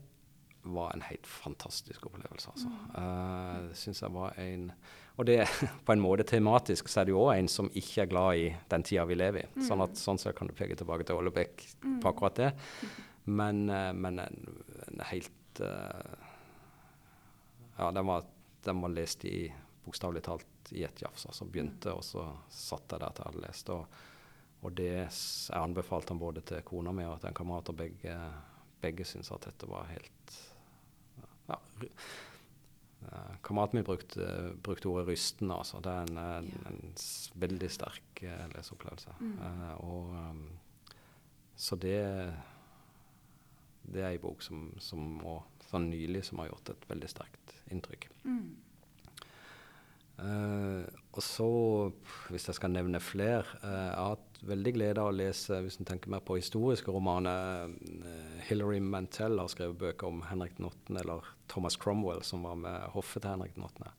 var 0.67 0.93
en 0.93 1.01
helt 1.01 1.27
fantastisk 1.27 2.05
opplevelse, 2.05 2.51
altså. 2.51 2.71
Uh, 2.95 3.75
synes 3.75 4.01
jeg 4.01 4.13
var 4.13 4.39
en 4.39 4.71
Og 5.17 5.25
det 5.25 5.47
på 5.85 5.91
en 5.91 6.01
måte 6.03 6.23
tematisk 6.23 6.89
så 6.89 7.01
er 7.01 7.07
det 7.07 7.15
jo 7.15 7.23
òg 7.25 7.39
en 7.39 7.47
som 7.49 7.71
ikke 7.73 8.03
er 8.03 8.09
glad 8.11 8.37
i 8.37 8.47
den 8.69 8.83
tida 8.83 9.05
vi 9.09 9.17
lever 9.17 9.45
i. 9.45 9.63
Sånn 9.65 9.81
at 9.81 9.97
sånn 9.97 10.19
sett 10.21 10.35
kan 10.37 10.47
du 10.47 10.53
peke 10.53 10.77
tilbake 10.77 11.07
til 11.07 11.17
Ollebekk 11.17 11.63
på 11.81 12.11
akkurat 12.11 12.37
det. 12.37 12.51
Men, 13.25 13.69
eh, 13.69 13.93
men 13.93 14.19
en, 14.23 14.43
en 14.87 15.01
helt 15.09 15.61
uh, 15.61 16.15
Ja, 17.77 17.91
den 17.91 18.05
var, 18.07 18.23
den 18.63 18.81
var 18.81 18.93
lest 18.93 19.25
i 19.25 19.51
bokstavelig 19.87 20.23
talt 20.27 20.71
i 20.75 20.83
et 20.87 21.01
jafs. 21.01 21.25
Altså 21.29 21.47
begynte, 21.47 21.93
og 21.95 22.03
så 22.05 22.25
satt 22.51 22.93
jeg 22.93 23.03
der 23.03 23.15
til 23.15 23.23
jeg 23.23 23.31
hadde 23.31 23.45
lest. 23.45 23.71
Og, 23.73 23.97
og 24.61 24.75
det 24.77 24.91
jeg 24.91 25.61
anbefalte 25.61 26.13
han 26.13 26.21
både 26.21 26.43
til 26.47 26.65
kona 26.67 26.93
mi 26.95 27.07
og 27.07 27.19
til 27.21 27.31
en 27.31 27.39
kamerat, 27.39 27.71
og 27.71 27.79
begge, 27.79 28.17
begge 28.83 29.07
syntes 29.07 29.31
at 29.35 29.49
dette 29.49 29.69
var 29.69 29.89
helt 29.91 30.37
ja, 31.47 31.57
eh, 31.87 33.33
Kameraten 33.45 33.77
min 33.77 33.87
brukte, 33.87 34.27
brukte 34.63 34.89
ordet 34.91 35.07
'rystende'. 35.07 35.57
Altså. 35.57 35.79
Det 35.79 35.91
er 35.91 36.01
en, 36.01 36.17
en, 36.17 36.51
en 36.67 36.93
veldig 37.35 37.71
sterk 37.71 38.23
leseopplevelse. 38.55 39.15
Mm. 39.19 39.39
Uh, 39.39 39.73
og, 39.87 40.09
um, 40.09 40.47
så 41.55 41.75
det 41.75 42.01
det 43.87 44.03
er 44.03 44.15
en 44.15 44.21
bok 44.21 44.43
som, 44.43 44.67
som 44.83 45.03
må, 45.21 45.39
sånn 45.69 45.89
nylig 45.91 46.25
som 46.27 46.41
har 46.41 46.51
gjort 46.51 46.73
et 46.73 46.89
veldig 46.89 47.09
sterkt 47.11 47.55
inntrykk. 47.71 48.09
Eh, 50.17 50.85
og 51.13 51.21
så, 51.21 51.47
hvis 52.31 52.47
jeg 52.49 52.57
skal 52.57 52.71
nevne 52.73 52.97
flere 52.97 53.43
uh, 53.61 53.69
Jeg 53.69 53.97
har 53.99 54.13
hatt 54.15 54.39
veldig 54.49 54.71
glede 54.73 55.01
av 55.03 55.11
å 55.11 55.13
lese, 55.13 55.59
hvis 55.61 55.77
en 55.77 55.85
tenker 55.85 56.09
mer 56.09 56.23
på 56.25 56.39
historiske 56.39 56.93
romaner 56.93 57.69
Uh, 57.97 58.39
Hilary 58.47 58.79
Mantel 58.81 59.37
har 59.41 59.49
skrevet 59.51 59.77
bøker 59.81 60.09
om 60.09 60.23
Henrik 60.29 60.55
den 60.57 60.69
8., 60.69 60.97
eller 61.01 61.25
Thomas 61.51 61.77
Cromwell, 61.77 62.21
som 62.25 62.45
var 62.45 62.57
med 62.61 62.85
hoffet 62.93 63.23
til 63.23 63.33
Henrik 63.33 63.55
den 63.57 63.65
8. 63.65 63.89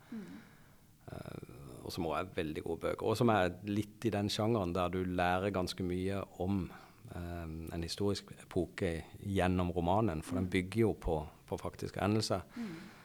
Eh, 1.09 1.57
og 1.83 1.92
som 1.92 2.07
også 2.07 2.20
er 2.20 2.31
veldig 2.37 2.62
gode 2.64 2.83
bøker. 2.87 3.04
Og 3.09 3.18
som 3.18 3.33
er 3.33 3.50
litt 3.68 4.07
i 4.09 4.12
den 4.14 4.31
sjangeren 4.33 4.72
der 4.76 4.92
du 4.94 5.02
lærer 5.02 5.52
ganske 5.54 5.85
mye 5.85 6.22
om 6.44 6.66
en 7.18 7.83
historisk 7.83 8.31
epoke 8.37 8.90
gjennom 9.24 9.72
romanen, 9.74 10.20
for 10.22 10.38
den 10.38 10.50
bygger 10.52 10.83
jo 10.83 10.90
på, 11.00 11.18
på 11.48 11.59
faktiske 11.61 12.00
hendelser. 12.02 12.44
Eh, 12.57 12.97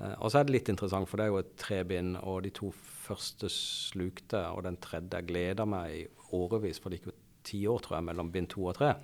og 0.00 0.30
så 0.32 0.40
er 0.40 0.46
det 0.48 0.54
litt 0.54 0.70
interessant, 0.72 1.08
for 1.08 1.20
det 1.20 1.26
er 1.26 1.32
jo 1.34 1.40
et 1.42 1.56
trebind, 1.60 2.16
og 2.24 2.42
de 2.46 2.52
to 2.56 2.70
første 2.72 3.50
slukte, 3.52 4.40
og 4.48 4.64
den 4.64 4.78
tredje 4.80 5.20
jeg 5.20 5.28
gleder 5.28 5.68
meg 5.68 5.96
i 5.98 6.04
årevis, 6.36 6.80
for 6.80 6.92
det 6.92 7.00
gikk 7.00 7.10
jo 7.10 7.16
ti 7.50 7.60
år, 7.68 7.82
tror 7.84 7.98
jeg, 7.98 8.06
mellom 8.08 8.30
bind 8.32 8.48
to 8.52 8.64
og 8.70 8.76
tre. 8.78 8.94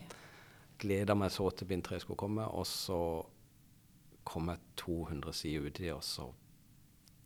Gleder 0.80 1.18
meg 1.18 1.32
så 1.34 1.50
til 1.52 1.68
bind 1.68 1.84
tre 1.84 2.00
skulle 2.00 2.20
komme, 2.20 2.46
og 2.48 2.64
så 2.68 3.00
kom 4.26 4.50
jeg 4.50 4.62
200 4.80 5.36
sider 5.36 5.68
uti, 5.68 5.90
og 5.92 6.04
så 6.04 6.30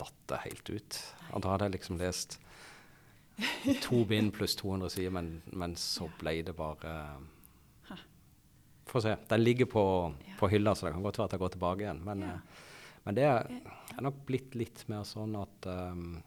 datt 0.00 0.22
det 0.32 0.44
helt 0.46 0.70
ut. 0.70 1.00
Og 1.30 1.44
da 1.44 1.52
hadde 1.52 1.68
jeg 1.68 1.76
liksom 1.78 2.00
lest 2.00 2.40
to 3.86 4.02
bind 4.08 4.32
pluss 4.36 4.56
200 4.58 4.96
sider, 4.96 5.14
men, 5.14 5.36
men 5.52 5.76
så 5.78 6.10
ble 6.20 6.40
det 6.46 6.56
bare 6.58 6.96
Få 8.90 8.98
se. 8.98 9.12
Den 9.30 9.44
ligger 9.44 9.68
på, 9.70 9.82
på 10.38 10.48
hylla, 10.50 10.72
så 10.74 10.88
det 10.88 10.96
kan 10.96 11.04
godt 11.04 11.20
være 11.20 11.28
at 11.28 11.34
jeg 11.36 11.40
går 11.44 11.50
tilbake 11.54 11.84
igjen. 11.84 12.00
Men, 12.02 12.24
eh, 12.26 12.64
men 13.06 13.16
det 13.16 13.24
er, 13.26 13.48
er 13.96 14.04
nok 14.04 14.22
blitt 14.28 14.56
litt 14.58 14.84
mer 14.92 15.06
sånn 15.08 15.34
at 15.40 15.68
um, 15.70 16.18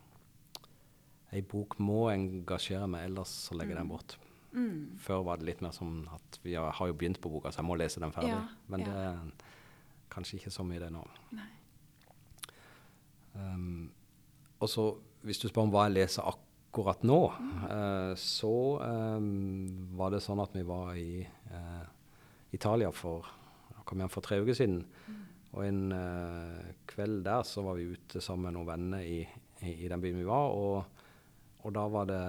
ei 1.34 1.42
bok 1.46 1.78
må 1.82 2.08
engasjere 2.12 2.88
meg, 2.90 3.08
ellers 3.10 3.34
så 3.48 3.58
legger 3.58 3.76
jeg 3.76 3.82
den 3.82 3.92
bort. 3.94 4.18
Før 5.02 5.24
var 5.26 5.42
det 5.42 5.48
litt 5.48 5.64
mer 5.66 5.74
som 5.74 6.04
at 6.14 6.38
vi 6.44 6.54
har, 6.58 6.74
jo 6.78 6.94
begynt 6.98 7.20
på 7.22 7.32
boka, 7.34 7.50
så 7.50 7.64
jeg 7.64 7.70
må 7.70 7.78
lese 7.80 8.02
den 8.04 8.14
ferdig. 8.14 8.36
Ja, 8.36 8.44
Men 8.70 8.86
ja. 8.86 8.90
det 8.90 9.06
er 9.08 9.54
kanskje 10.14 10.38
ikke 10.38 10.54
så 10.54 10.66
mye 10.68 10.82
det 10.84 10.92
nå. 10.94 11.02
Um, 13.34 13.90
og 14.62 14.70
så, 14.70 14.92
hvis 15.26 15.42
du 15.42 15.48
spør 15.50 15.66
om 15.66 15.74
hva 15.74 15.88
jeg 15.88 15.96
leser 15.98 16.30
akkurat 16.30 17.02
nå, 17.06 17.20
eh, 17.66 18.12
så 18.22 18.54
um, 19.18 19.90
var 19.98 20.14
det 20.14 20.22
sånn 20.26 20.42
at 20.44 20.54
vi 20.54 20.62
var 20.68 20.94
i 21.02 21.24
uh, 21.50 21.88
Italia 22.54 22.94
for 22.94 23.26
kom 23.84 24.00
hjem 24.00 24.12
for 24.12 24.26
tre 24.26 24.40
uker 24.40 24.56
siden. 24.58 24.84
Og 25.54 25.66
en 25.68 25.94
eh, 25.94 26.74
kveld 26.90 27.22
der 27.26 27.46
så 27.46 27.62
var 27.66 27.78
vi 27.78 27.92
ute 27.94 28.22
sammen 28.24 28.50
med 28.50 28.58
noen 28.58 28.70
venner 28.72 29.06
i, 29.06 29.20
i, 29.62 29.74
i 29.86 29.90
den 29.92 30.02
byen 30.02 30.22
vi 30.22 30.28
var. 30.28 30.54
Og, 30.58 31.04
og 31.64 31.76
da 31.76 31.86
var 31.94 32.10
det 32.10 32.24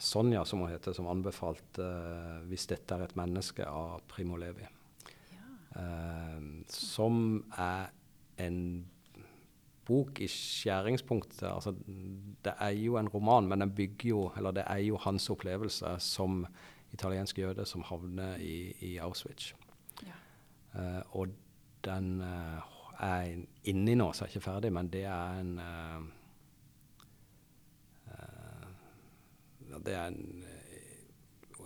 Sonja, 0.00 0.44
som 0.44 0.62
hun 0.64 0.72
heter, 0.72 0.94
som 0.96 1.08
anbefalte 1.08 1.84
eh, 1.84 2.36
'Hvis 2.48 2.68
dette 2.68 2.94
er 2.94 3.04
et 3.04 3.16
menneske' 3.16 3.66
av 3.68 4.00
Primo 4.08 4.36
Levi. 4.40 4.68
Eh, 5.76 6.38
som 6.68 7.44
er 7.56 7.90
en 8.38 8.86
bok 9.84 10.20
i 10.20 10.28
skjæringspunktet. 10.28 11.48
Altså, 11.48 11.74
det 12.44 12.54
er 12.58 12.74
jo 12.76 12.96
en 12.96 13.08
roman, 13.08 13.48
men 13.48 13.60
den 13.60 13.74
bygger 13.74 14.08
jo 14.08 14.32
Eller 14.36 14.50
det 14.50 14.64
er 14.66 14.78
jo 14.84 14.96
hans 14.96 15.30
opplevelse 15.30 15.96
som 15.98 16.46
italiensk 16.92 17.38
jøde 17.38 17.66
som 17.66 17.82
havner 17.82 18.36
i, 18.36 18.72
i 18.80 18.96
Auschwitz. 18.98 19.52
Ja. 20.02 20.16
Eh, 20.74 21.02
og 21.10 21.28
den 21.84 22.20
eh, 22.20 22.62
er 23.00 23.28
inni 23.70 23.94
nå, 23.96 24.10
så 24.12 24.24
er 24.24 24.32
ikke 24.32 24.44
ferdig, 24.44 24.72
men 24.76 24.90
det 24.92 25.04
er 25.08 25.40
en 25.40 25.52
eh, 25.64 26.00
eh, 28.14 28.66
Det 29.80 29.94
er 29.94 30.10
en, 30.10 30.44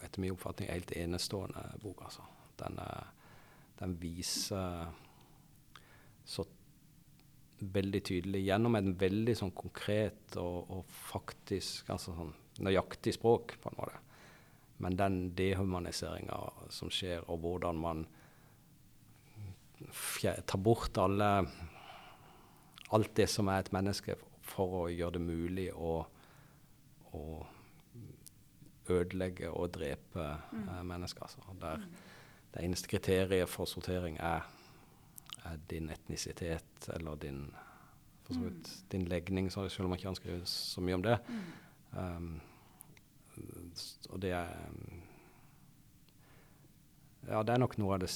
etter 0.04 0.20
min 0.20 0.34
oppfatning, 0.34 0.70
helt 0.70 0.92
enestående 0.96 1.64
bok, 1.82 2.04
altså. 2.04 2.26
Den, 2.60 2.78
den 3.80 3.96
viser 3.98 4.92
så 6.24 6.44
veldig 7.58 8.02
tydelig 8.04 8.44
gjennom 8.44 8.76
en 8.78 8.92
veldig 9.00 9.34
sånn 9.38 9.54
konkret 9.56 10.36
og, 10.38 10.70
og 10.70 10.92
faktisk 11.10 11.90
altså 11.90 12.14
sånn 12.14 12.34
nøyaktig 12.62 13.16
språk, 13.16 13.56
på 13.60 13.72
en 13.72 13.80
måte. 13.80 13.98
Men 14.84 14.98
den 14.98 15.18
dehumaniseringa 15.38 16.38
som 16.74 16.92
skjer, 16.92 17.24
og 17.30 17.40
hvordan 17.42 17.80
man 17.80 18.04
tar 20.46 20.58
bort 20.62 20.98
alle 20.98 21.30
alt 22.94 23.14
det 23.16 23.26
som 23.30 23.48
er 23.50 23.64
et 23.64 23.72
menneske, 23.74 24.16
for 24.44 24.84
å 24.84 24.88
gjøre 24.92 25.18
det 25.18 25.24
mulig 25.24 25.68
å 25.74 26.04
å 27.14 27.44
ødelegge 28.90 29.52
og 29.54 29.68
drepe 29.76 30.24
mm. 30.50 30.66
mennesker. 30.82 31.22
Altså. 31.22 31.54
Der 31.60 31.84
det 32.54 32.62
eneste 32.62 32.88
kriteriet 32.88 33.50
for 33.50 33.66
sortering 33.66 34.16
er, 34.22 34.44
er 35.44 35.56
din 35.70 35.90
etnisitet 35.90 36.88
eller 36.94 37.16
din, 37.18 37.48
vidt, 38.28 38.70
din 38.92 39.08
legning, 39.10 39.50
selv 39.52 39.80
om 39.80 39.90
man 39.90 39.98
ikke 39.98 40.14
skrive 40.14 40.46
så 40.46 40.80
mye 40.80 40.94
om 40.94 41.02
det. 41.02 41.18
Um, 41.92 42.40
og 44.10 44.22
det 44.22 44.30
er 44.30 44.54
Ja, 47.26 47.42
det 47.42 47.54
er 47.54 47.58
nok 47.58 47.78
noe 47.78 47.94
av 47.96 48.02
det 48.04 48.10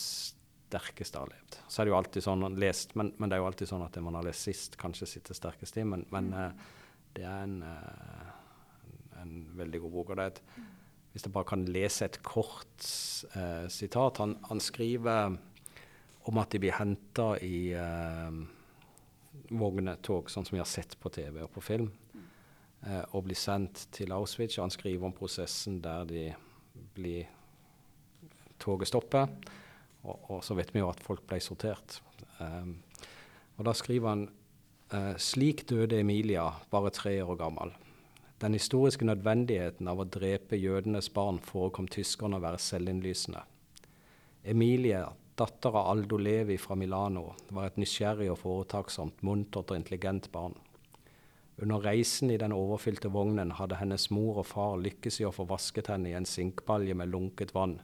sterkeste 0.68 1.18
jeg 1.18 1.26
har 1.26 1.34
levd. 1.34 1.60
Så 1.66 1.80
er 1.80 1.88
det 1.88 1.94
jo 1.94 1.98
alltid 1.98 2.24
sånn 2.24 2.48
lest, 2.60 2.96
men, 2.98 3.12
men 3.18 3.30
det 3.30 3.36
er 3.36 3.42
jo 3.42 3.50
alltid 3.50 3.72
sånn 3.72 3.84
at 3.84 3.96
det 3.96 4.04
man 4.04 4.18
har 4.18 4.26
lest 4.28 4.46
sist, 4.46 4.76
kanskje 4.80 5.08
sitter 5.16 5.36
sterkest 5.36 5.80
i. 5.80 5.86
Men, 5.88 6.04
men 6.14 6.32
eh, 6.36 6.66
det 7.16 7.24
er 7.26 7.46
en, 7.46 7.62
eh, 7.66 8.34
en, 8.86 9.22
en 9.24 9.38
veldig 9.58 9.82
god 9.86 9.96
bok. 9.96 10.12
og 10.12 10.20
det 10.20 10.28
er 10.28 10.36
et 10.36 10.44
hvis 11.18 11.24
jeg 11.26 11.34
bare 11.34 11.48
kan 11.48 11.64
lese 11.66 12.06
et 12.06 12.20
kort 12.22 12.84
eh, 13.34 13.66
sitat. 13.72 14.20
Han, 14.22 14.36
han 14.46 14.60
skriver 14.62 15.34
om 16.28 16.38
at 16.38 16.52
de 16.52 16.60
blir 16.62 16.76
henta 16.76 17.32
i 17.42 17.72
eh, 17.74 18.36
vognetog, 19.50 20.30
sånn 20.30 20.46
som 20.46 20.54
vi 20.54 20.62
har 20.62 20.68
sett 20.68 20.94
på 21.00 21.10
TV 21.10 21.40
og 21.42 21.50
på 21.56 21.64
film, 21.64 21.88
eh, 22.84 23.02
og 23.16 23.24
blir 23.26 23.38
sendt 23.38 23.88
til 23.96 24.14
Auschwitz. 24.14 24.60
Han 24.62 24.74
skriver 24.74 25.08
om 25.08 25.16
prosessen 25.16 25.80
der 25.82 26.06
de 26.06 26.28
blir 26.94 27.34
Toget 28.58 28.90
stopper, 28.90 29.28
og, 30.08 30.28
og 30.32 30.44
så 30.44 30.56
vet 30.58 30.72
vi 30.74 30.82
jo 30.82 30.90
at 30.90 31.02
folk 31.04 31.26
ble 31.28 31.40
sortert. 31.44 32.00
Um, 32.40 32.78
og 33.58 33.66
da 33.66 33.74
skriver 33.74 34.12
han 34.12 34.24
eh, 34.94 35.14
slik 35.18 35.64
døde 35.68 35.98
Emilia, 35.98 36.46
bare 36.70 36.94
tre 36.94 37.16
år 37.24 37.38
gammel. 37.40 37.72
Den 38.38 38.54
historiske 38.54 39.06
nødvendigheten 39.06 39.88
av 39.90 39.98
å 39.98 40.06
drepe 40.06 40.58
jødenes 40.60 41.10
barn 41.10 41.40
forekom 41.42 41.88
tyskerne 41.90 42.38
å 42.38 42.44
være 42.44 42.60
selvinnlysende. 42.62 43.42
Emilie, 44.46 45.02
datter 45.38 45.74
av 45.74 45.90
Aldo 45.90 46.20
Levi 46.22 46.54
fra 46.62 46.76
Milano, 46.78 47.32
var 47.50 47.66
et 47.66 47.80
nysgjerrig 47.82 48.30
og 48.30 48.38
foretaksomt, 48.44 49.24
muntert 49.26 49.72
og 49.72 49.80
intelligent 49.80 50.30
barn. 50.30 50.54
Under 51.58 51.82
reisen 51.82 52.30
i 52.30 52.38
den 52.38 52.54
overfylte 52.54 53.10
vognen 53.10 53.56
hadde 53.58 53.80
hennes 53.80 54.06
mor 54.14 54.38
og 54.38 54.46
far 54.46 54.78
lykkes 54.78 55.18
i 55.18 55.26
å 55.26 55.34
få 55.34 55.48
vasket 55.50 55.90
henne 55.90 56.12
i 56.12 56.14
en 56.14 56.28
sinkbalje 56.28 56.94
med 56.94 57.10
lunket 57.10 57.50
vann, 57.56 57.80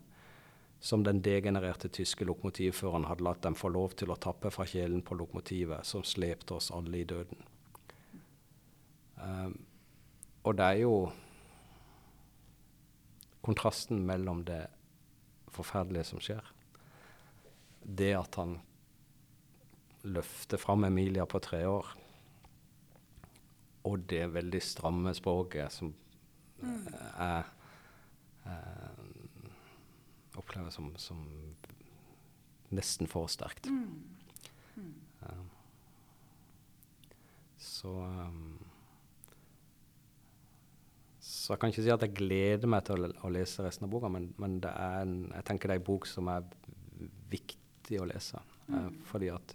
som 0.85 1.01
den 1.05 1.23
degenererte 1.25 1.89
tyske 1.89 2.27
lokomotivføreren 2.29 3.07
hadde 3.09 3.25
latt 3.25 3.41
dem 3.47 3.55
få 3.57 3.71
lov 3.73 3.95
til 3.97 4.11
å 4.13 4.19
tappe 4.21 4.51
fra 4.53 4.67
kjelen 4.69 5.01
på 5.01 5.17
lokomotivet, 5.17 5.87
som 5.89 6.03
slepte 6.05 6.59
oss 6.59 6.69
alle 6.77 6.99
i 7.01 7.07
døden. 7.09 7.41
Um, 9.17 9.55
og 10.45 10.59
det 10.59 10.67
er 10.67 10.81
jo 10.83 10.99
kontrasten 13.49 14.03
mellom 14.05 14.43
det 14.45 14.61
forferdelige 15.57 16.05
som 16.11 16.21
skjer, 16.21 16.45
det 17.81 18.13
at 18.19 18.37
han 18.43 18.59
løfter 20.05 20.61
fram 20.61 20.85
Emilia 20.85 21.25
på 21.25 21.41
tre 21.41 21.63
år, 21.65 21.95
og 23.89 24.05
det 24.13 24.27
veldig 24.37 24.61
stramme 24.65 25.17
språket 25.17 25.73
som 25.73 25.97
er 26.61 27.49
eh, 28.45 28.94
oppleves 30.41 30.75
som, 30.75 30.93
som 31.01 31.25
nesten 32.75 33.11
for 33.11 33.31
sterkt. 33.31 33.69
Um, 33.69 35.51
så 37.59 37.93
um, 38.05 38.59
Så 41.25 41.53
jeg 41.55 41.61
kan 41.61 41.73
ikke 41.73 41.83
si 41.85 41.93
at 41.93 42.03
jeg 42.05 42.17
gleder 42.17 42.69
meg 42.69 42.85
til 42.85 43.05
å, 43.05 43.09
å 43.25 43.29
lese 43.33 43.65
resten 43.65 43.87
av 43.87 43.93
boka, 43.93 44.09
men, 44.13 44.31
men 44.41 44.59
det 44.61 44.71
en, 44.71 45.15
jeg 45.33 45.45
tenker 45.49 45.71
det 45.71 45.79
er 45.79 45.81
en 45.81 45.87
bok 45.87 46.07
som 46.09 46.29
er 46.33 46.45
viktig 47.33 48.01
å 48.01 48.07
lese. 48.09 48.41
eh, 48.73 48.91
fordi 49.09 49.31
at 49.33 49.55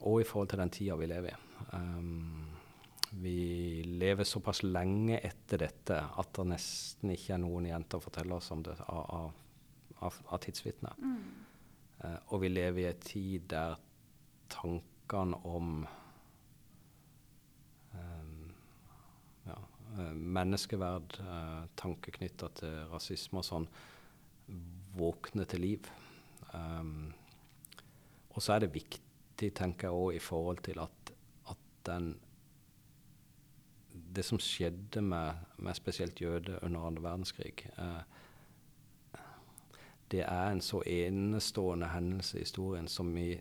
Og 0.00 0.20
i 0.20 0.24
forhold 0.28 0.48
til 0.52 0.60
den 0.60 0.72
tida 0.72 0.96
vi 0.96 1.06
lever 1.08 1.32
i. 1.32 1.36
Um, 1.72 2.45
vi 3.22 3.82
lever 3.82 4.24
såpass 4.24 4.62
lenge 4.62 5.18
etter 5.24 5.62
dette 5.64 5.98
at 6.04 6.32
det 6.36 6.46
nesten 6.50 7.12
ikke 7.14 7.36
er 7.36 7.42
noen 7.42 7.68
igjen 7.68 7.86
til 7.88 8.00
å 8.00 8.04
fortelle 8.04 8.36
oss 8.36 8.50
om 8.52 8.64
det 8.66 8.76
av, 8.84 9.32
av, 10.04 10.18
av, 10.28 10.40
tidsvitner. 10.44 10.96
Uh, 12.02 12.18
og 12.34 12.42
vi 12.44 12.50
lever 12.52 12.82
i 12.82 12.88
en 12.90 13.00
tid 13.00 13.46
der 13.52 13.78
tankene 14.52 15.38
om 15.48 15.70
um, 17.94 18.50
ja, 19.46 19.56
eh, 19.96 20.12
menneskeverd, 20.38 21.16
uh, 21.24 21.64
tanker 21.78 22.14
knytta 22.18 22.50
til 22.60 22.76
rasisme 22.92 23.40
og 23.40 23.48
sånn, 23.48 23.68
våkner 24.96 25.48
til 25.50 25.64
liv. 25.64 25.90
Um, 26.52 27.08
og 28.36 28.44
så 28.44 28.56
er 28.56 28.66
det 28.66 28.74
viktig, 28.76 29.50
tenker 29.56 29.88
jeg 29.88 29.96
òg, 29.96 30.14
i 30.18 30.22
forhold 30.22 30.62
til 30.68 30.84
at, 30.84 31.12
at 31.48 31.66
den 31.88 32.12
Det 34.16 34.24
som 34.24 34.40
skjedde 34.40 35.02
med, 35.04 35.42
med 35.60 35.76
spesielt 35.76 36.20
jøder 36.20 36.62
under 36.64 36.86
andre 36.88 37.02
verdenskrig, 37.04 37.66
eh, 37.76 39.20
det 40.10 40.22
er 40.22 40.50
en 40.50 40.62
så 40.62 40.80
enestående 40.86 41.88
hendelse 41.90 42.38
i 42.38 42.44
historien 42.46 42.88
som 42.88 43.10
vi 43.14 43.34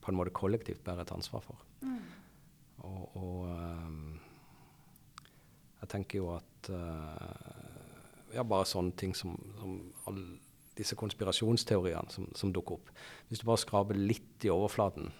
på 0.00 0.10
en 0.10 0.16
måte 0.16 0.32
kollektivt 0.34 0.84
bærer 0.84 1.04
et 1.04 1.12
ansvar 1.12 1.42
for. 1.44 1.60
Og, 2.78 3.16
og 3.16 3.48
eh, 3.50 3.90
jeg 5.80 5.92
tenker 5.96 6.22
jo 6.22 6.30
at 6.36 6.70
eh, 6.72 7.56
Ja, 8.30 8.44
bare 8.46 8.68
sånne 8.68 8.94
ting 8.94 9.10
som, 9.18 9.34
som 9.58 9.78
alle 10.06 10.38
disse 10.78 10.94
konspirasjonsteoriene 10.94 12.12
som, 12.14 12.28
som 12.38 12.52
dukker 12.54 12.76
opp. 12.76 12.92
Hvis 13.28 13.42
du 13.42 13.46
bare 13.48 13.58
skraper 13.58 13.98
litt 13.98 14.46
i 14.46 14.52
overflaten, 14.54 15.10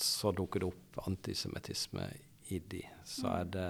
så 0.00 0.32
dukker 0.32 0.60
det 0.60 0.68
opp 0.68 0.98
antisemittisme 1.08 2.08
i 2.50 2.58
de. 2.58 2.82
Så 3.04 3.28
er 3.28 3.44
det 3.44 3.68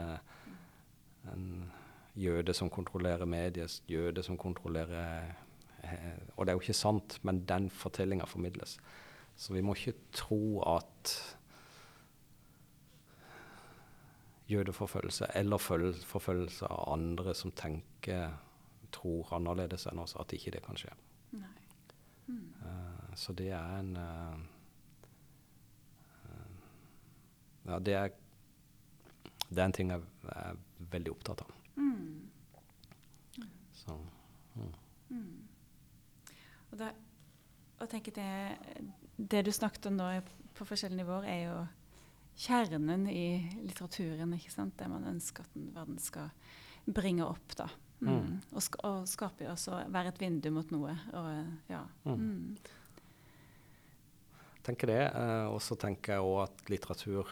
en 1.33 1.71
jøde 2.15 2.55
som 2.55 2.71
kontrollerer 2.71 3.25
medier, 3.27 3.69
jøde 3.91 4.23
som 4.23 4.37
kontrollerer 4.39 5.35
eh, 5.83 6.21
Og 6.37 6.47
det 6.47 6.53
er 6.53 6.57
jo 6.59 6.61
ikke 6.63 6.75
sant, 6.79 7.19
men 7.23 7.45
den 7.47 7.71
fortellinga 7.71 8.25
formidles. 8.27 8.79
Så 9.37 9.53
vi 9.55 9.61
må 9.67 9.75
ikke 9.75 9.97
tro 10.13 10.63
at 10.77 11.15
jødeforfølgelse 14.49 15.27
eller 15.35 15.57
føl- 15.59 16.05
forfølgelse 16.05 16.67
av 16.71 16.93
andre 16.93 17.35
som 17.35 17.51
tenker, 17.53 18.31
tror 18.93 19.33
annerledes 19.35 19.87
enn 19.91 19.99
oss, 19.99 20.15
at 20.21 20.33
ikke 20.37 20.51
det 20.55 20.63
kan 20.63 20.77
skje. 20.79 20.93
Eh, 22.65 23.15
så 23.17 23.33
det 23.37 23.51
er 23.53 23.79
en 23.81 23.97
eh, 23.97 24.37
eh, 26.25 26.55
Ja, 27.65 27.79
det 27.81 27.95
er, 27.97 28.13
det 29.49 29.59
er 29.59 29.65
en 29.65 29.77
ting 29.77 29.93
jeg 29.93 30.05
er 30.35 30.59
veldig 30.93 31.15
opptatt 31.15 31.45
av. 31.45 31.55
Mm. 31.77 32.29
Så 33.75 33.97
mm. 34.55 34.75
Mm. 35.15 35.39
Og, 36.71 36.77
da, 36.81 36.91
og 37.81 37.89
tenker 37.91 38.15
det, 38.17 38.85
det 39.17 39.45
du 39.47 39.53
snakket 39.55 39.89
om 39.91 40.01
er 40.05 40.23
på 40.55 40.67
forskjellige 40.67 41.03
nivåer, 41.03 41.27
er 41.31 41.41
jo 41.49 41.57
kjernen 42.45 43.09
i 43.11 43.27
litteraturen. 43.63 44.35
ikke 44.37 44.53
sant? 44.53 44.77
Det 44.79 44.91
man 44.91 45.07
ønsker 45.11 45.47
at 45.47 45.57
den 45.57 45.71
verden 45.75 45.99
skal 46.03 46.31
bringe 46.85 47.27
opp. 47.27 47.57
da. 47.59 47.69
Mm. 48.01 48.15
Mm. 48.15 48.33
Og, 48.53 48.63
sk 48.63 48.81
og 48.85 49.05
skape 49.09 49.49
også 49.51 49.85
være 49.93 50.13
et 50.13 50.21
vindu 50.21 50.51
mot 50.55 50.73
noe. 50.75 50.97
Og, 51.15 51.29
ja. 51.71 51.85
Mm. 52.05 52.25
Mm. 52.25 52.57
tenker 54.65 54.91
det. 54.91 55.03
eh, 55.13 55.47
og 55.53 55.61
så 55.63 55.77
tenker 55.77 56.17
jeg 56.17 56.25
òg 56.25 56.39
at 56.47 56.71
litteratur 56.73 57.31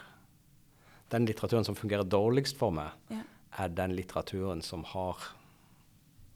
Den 1.13 1.27
litteraturen 1.29 1.65
som 1.67 1.77
fungerer 1.77 2.03
dårligst 2.09 2.57
for 2.57 2.73
meg, 2.73 2.91
Ja. 3.13 3.21
er 3.63 3.69
den 3.69 3.93
litteraturen 3.95 4.61
som 4.65 4.83
har 4.83 5.17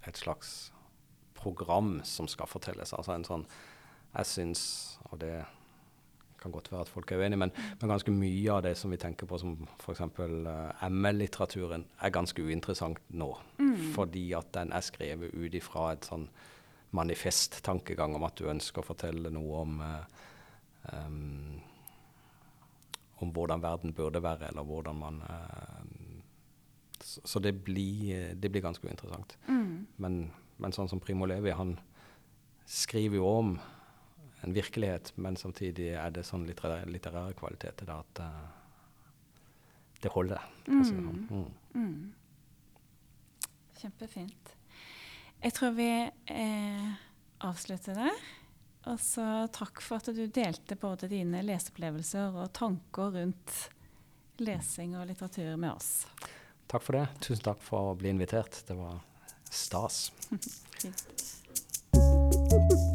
et 0.08 0.18
slags 0.18 0.72
program 1.38 2.02
som 2.06 2.28
skal 2.30 2.48
fortelles. 2.48 2.94
Altså 2.94 3.16
en 3.16 3.26
sånn 3.28 3.46
Jeg 4.16 4.26
syns, 4.26 4.62
og 5.12 5.20
det 5.20 5.46
kan 6.42 6.52
godt 6.52 6.72
være 6.72 6.82
at 6.86 6.90
folk 6.90 7.12
er 7.12 7.20
uenige, 7.20 7.38
men, 7.38 7.52
men 7.82 7.90
ganske 7.92 8.12
mye 8.14 8.54
av 8.54 8.62
det 8.64 8.76
som 8.80 8.90
vi 8.94 8.98
tenker 8.98 9.28
på 9.30 9.38
som 9.42 9.68
f.eks. 9.84 10.00
Uh, 10.00 10.72
ML-litteraturen, 10.90 11.84
er 12.02 12.14
ganske 12.16 12.42
uinteressant 12.42 12.98
nå. 13.12 13.28
Fordi 13.94 14.32
at 14.38 14.50
den 14.56 14.72
er 14.74 14.82
skrevet 14.86 15.34
ut 15.36 15.54
ifra 15.60 15.92
et 15.94 16.08
sånn 16.08 16.30
manifest-tankegang 16.98 18.16
om 18.16 18.24
at 18.28 18.38
du 18.40 18.48
ønsker 18.50 18.82
å 18.82 18.88
fortelle 18.88 19.30
noe 19.34 19.62
om 19.66 19.80
uh, 19.82 20.04
em, 20.94 21.62
om 23.24 23.32
hvordan 23.34 23.64
verden 23.64 23.94
burde 23.94 24.22
være, 24.24 24.52
eller 24.52 24.64
hvordan 24.68 25.00
man 25.00 25.22
eh, 25.30 25.84
Så, 27.02 27.22
så 27.26 27.40
det, 27.40 27.54
blir, 27.64 28.34
det 28.36 28.50
blir 28.52 28.62
ganske 28.62 28.88
uinteressant. 28.88 29.38
Mm. 29.48 29.88
Men, 29.98 30.32
men 30.58 30.74
sånn 30.74 30.90
som 30.90 31.00
Primo 31.00 31.26
Levi, 31.30 31.52
han 31.54 31.76
skriver 32.66 33.20
jo 33.20 33.28
om 33.30 33.60
en 34.44 34.54
virkelighet, 34.54 35.14
men 35.16 35.38
samtidig 35.38 35.92
er 35.94 36.10
det 36.14 36.26
sånn 36.26 36.46
litterære, 36.48 36.90
litterære 36.90 37.36
kvaliteter 37.38 37.86
da 37.90 38.00
at 38.02 38.22
eh, 38.26 38.48
det 40.02 40.12
holder. 40.14 40.42
Altså. 40.68 40.94
Mm. 40.94 41.46
Mm. 41.74 42.14
Kjempefint. 43.78 44.54
Jeg 45.44 45.54
tror 45.54 45.74
vi 45.78 45.90
eh, 46.34 46.92
avslutter 47.46 47.98
der. 47.98 48.22
Og 48.88 49.00
så 49.04 49.26
takk 49.52 49.82
for 49.84 50.00
at 50.00 50.12
du 50.16 50.24
delte 50.32 50.78
både 50.80 51.10
dine 51.12 51.42
leseopplevelser 51.46 52.38
og 52.40 52.54
tanker 52.56 53.12
rundt 53.18 53.58
lesing 54.40 54.96
og 54.98 55.10
litteratur 55.10 55.58
med 55.60 55.74
oss. 55.74 56.08
Takk 56.72 56.84
for 56.84 57.00
det. 57.00 57.08
Tusen 57.24 57.44
takk 57.48 57.64
for 57.64 57.92
å 57.92 57.98
bli 58.00 58.12
invitert. 58.14 58.62
Det 58.68 58.78
var 58.78 59.00
stas. 59.50 60.12
Fint. 60.80 61.24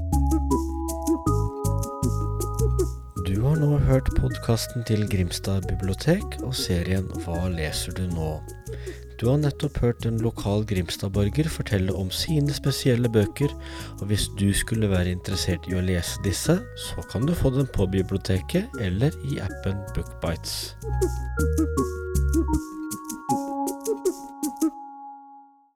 Du 3.32 3.40
har 3.48 3.56
nå 3.56 3.78
hørt 3.88 4.08
podkasten 4.18 4.84
til 4.86 5.06
Grimstad 5.10 5.64
bibliotek 5.70 6.36
og 6.44 6.52
serien 6.54 7.08
Hva 7.24 7.48
leser 7.50 7.94
du 7.96 8.04
nå? 8.12 8.28
Du 9.22 9.28
har 9.30 9.36
nettopp 9.38 9.76
hørt 9.78 10.06
en 10.08 10.16
lokal 10.18 10.64
Grimstad-borger 10.66 11.46
fortelle 11.46 11.94
om 11.94 12.08
sine 12.10 12.50
spesielle 12.56 13.06
bøker, 13.06 13.54
og 14.00 14.10
hvis 14.10 14.26
du 14.40 14.48
skulle 14.50 14.90
være 14.90 15.14
interessert 15.14 15.68
i 15.70 15.78
å 15.78 15.84
lese 15.86 16.18
disse, 16.26 16.58
så 16.58 17.06
kan 17.12 17.28
du 17.28 17.36
få 17.38 17.54
dem 17.54 17.70
på 17.70 17.86
biblioteket 17.94 18.82
eller 18.82 19.14
i 19.30 19.38
appen 19.46 19.78
Bookbites. 19.94 20.74